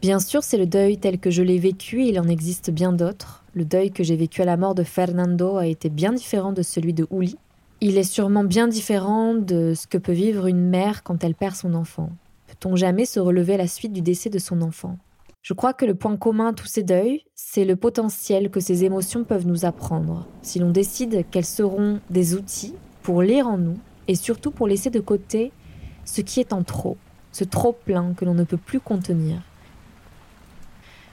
Bien 0.00 0.18
sûr, 0.18 0.42
c'est 0.42 0.56
le 0.56 0.66
deuil 0.66 0.96
tel 0.96 1.18
que 1.18 1.30
je 1.30 1.42
l'ai 1.42 1.58
vécu 1.58 2.04
il 2.04 2.18
en 2.18 2.26
existe 2.26 2.70
bien 2.70 2.94
d'autres. 2.94 3.44
Le 3.52 3.66
deuil 3.66 3.90
que 3.90 4.02
j'ai 4.02 4.16
vécu 4.16 4.40
à 4.40 4.46
la 4.46 4.56
mort 4.56 4.74
de 4.74 4.82
Fernando 4.82 5.58
a 5.58 5.66
été 5.66 5.90
bien 5.90 6.14
différent 6.14 6.54
de 6.54 6.62
celui 6.62 6.94
de 6.94 7.06
Uli. 7.10 7.36
Il 7.84 7.98
est 7.98 8.04
sûrement 8.04 8.44
bien 8.44 8.68
différent 8.68 9.34
de 9.34 9.74
ce 9.74 9.88
que 9.88 9.98
peut 9.98 10.12
vivre 10.12 10.46
une 10.46 10.68
mère 10.68 11.02
quand 11.02 11.24
elle 11.24 11.34
perd 11.34 11.56
son 11.56 11.74
enfant. 11.74 12.10
Peut-on 12.46 12.76
jamais 12.76 13.06
se 13.06 13.18
relever 13.18 13.54
à 13.54 13.56
la 13.56 13.66
suite 13.66 13.92
du 13.92 14.02
décès 14.02 14.30
de 14.30 14.38
son 14.38 14.62
enfant? 14.62 14.98
Je 15.42 15.52
crois 15.52 15.72
que 15.72 15.84
le 15.84 15.96
point 15.96 16.16
commun 16.16 16.50
à 16.50 16.52
tous 16.52 16.68
ces 16.68 16.84
deuils, 16.84 17.24
c'est 17.34 17.64
le 17.64 17.74
potentiel 17.74 18.50
que 18.50 18.60
ces 18.60 18.84
émotions 18.84 19.24
peuvent 19.24 19.48
nous 19.48 19.64
apprendre, 19.64 20.28
si 20.42 20.60
l'on 20.60 20.70
décide 20.70 21.28
qu'elles 21.32 21.44
seront 21.44 21.98
des 22.08 22.36
outils 22.36 22.76
pour 23.02 23.20
lire 23.20 23.48
en 23.48 23.58
nous 23.58 23.78
et 24.06 24.14
surtout 24.14 24.52
pour 24.52 24.68
laisser 24.68 24.90
de 24.90 25.00
côté 25.00 25.50
ce 26.04 26.20
qui 26.20 26.38
est 26.38 26.52
en 26.52 26.62
trop, 26.62 26.96
ce 27.32 27.42
trop 27.42 27.72
plein 27.72 28.14
que 28.14 28.24
l'on 28.24 28.34
ne 28.34 28.44
peut 28.44 28.56
plus 28.56 28.78
contenir. 28.78 29.42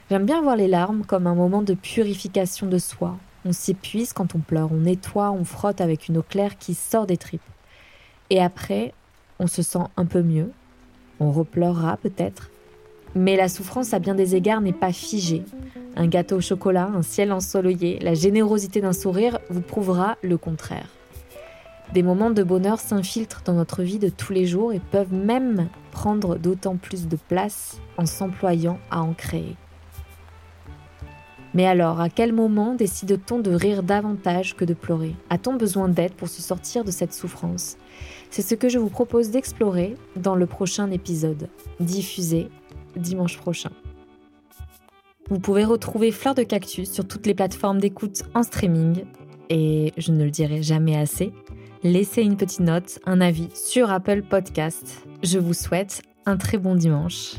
J'aime 0.08 0.24
bien 0.24 0.40
voir 0.40 0.54
les 0.54 0.68
larmes 0.68 1.04
comme 1.04 1.26
un 1.26 1.34
moment 1.34 1.62
de 1.62 1.74
purification 1.74 2.68
de 2.68 2.78
soi. 2.78 3.18
On 3.44 3.52
s'épuise 3.52 4.12
quand 4.12 4.34
on 4.34 4.38
pleure, 4.38 4.70
on 4.72 4.78
nettoie, 4.78 5.30
on 5.30 5.44
frotte 5.44 5.80
avec 5.80 6.08
une 6.08 6.18
eau 6.18 6.22
claire 6.22 6.58
qui 6.58 6.74
sort 6.74 7.06
des 7.06 7.16
tripes. 7.16 7.40
Et 8.28 8.40
après, 8.40 8.92
on 9.38 9.46
se 9.46 9.62
sent 9.62 9.84
un 9.96 10.04
peu 10.04 10.22
mieux. 10.22 10.50
On 11.18 11.32
repleurera 11.32 11.96
peut-être. 11.96 12.50
Mais 13.14 13.36
la 13.36 13.48
souffrance 13.48 13.92
à 13.92 13.98
bien 13.98 14.14
des 14.14 14.36
égards 14.36 14.60
n'est 14.60 14.72
pas 14.72 14.92
figée. 14.92 15.42
Un 15.96 16.06
gâteau 16.06 16.36
au 16.36 16.40
chocolat, 16.40 16.90
un 16.94 17.02
ciel 17.02 17.32
ensoleillé, 17.32 17.98
la 18.00 18.14
générosité 18.14 18.80
d'un 18.80 18.92
sourire 18.92 19.40
vous 19.48 19.62
prouvera 19.62 20.16
le 20.22 20.36
contraire. 20.36 20.88
Des 21.92 22.04
moments 22.04 22.30
de 22.30 22.44
bonheur 22.44 22.78
s'infiltrent 22.78 23.42
dans 23.44 23.54
notre 23.54 23.82
vie 23.82 23.98
de 23.98 24.08
tous 24.08 24.32
les 24.32 24.46
jours 24.46 24.72
et 24.72 24.78
peuvent 24.78 25.12
même 25.12 25.68
prendre 25.90 26.36
d'autant 26.36 26.76
plus 26.76 27.08
de 27.08 27.16
place 27.16 27.78
en 27.96 28.06
s'employant 28.06 28.78
à 28.92 29.02
en 29.02 29.12
créer. 29.12 29.56
Mais 31.54 31.66
alors, 31.66 32.00
à 32.00 32.08
quel 32.08 32.32
moment 32.32 32.74
décide-t-on 32.74 33.40
de 33.40 33.50
rire 33.50 33.82
davantage 33.82 34.54
que 34.54 34.64
de 34.64 34.74
pleurer? 34.74 35.14
A-t-on 35.30 35.54
besoin 35.54 35.88
d'aide 35.88 36.12
pour 36.12 36.28
se 36.28 36.42
sortir 36.42 36.84
de 36.84 36.90
cette 36.90 37.12
souffrance? 37.12 37.76
C'est 38.30 38.42
ce 38.42 38.54
que 38.54 38.68
je 38.68 38.78
vous 38.78 38.90
propose 38.90 39.30
d'explorer 39.30 39.96
dans 40.16 40.36
le 40.36 40.46
prochain 40.46 40.90
épisode, 40.90 41.48
diffusé 41.80 42.48
dimanche 42.96 43.36
prochain. 43.36 43.70
Vous 45.28 45.38
pouvez 45.38 45.64
retrouver 45.64 46.10
Fleur 46.10 46.34
de 46.34 46.42
Cactus 46.42 46.90
sur 46.90 47.06
toutes 47.06 47.26
les 47.26 47.34
plateformes 47.34 47.80
d'écoute 47.80 48.22
en 48.34 48.42
streaming. 48.42 49.04
Et 49.48 49.92
je 49.96 50.12
ne 50.12 50.24
le 50.24 50.30
dirai 50.30 50.62
jamais 50.62 50.96
assez, 50.96 51.32
laissez 51.82 52.22
une 52.22 52.36
petite 52.36 52.60
note, 52.60 53.00
un 53.04 53.20
avis 53.20 53.48
sur 53.54 53.90
Apple 53.90 54.22
Podcast. 54.22 55.04
Je 55.24 55.38
vous 55.38 55.54
souhaite 55.54 56.02
un 56.26 56.36
très 56.36 56.58
bon 56.58 56.76
dimanche. 56.76 57.34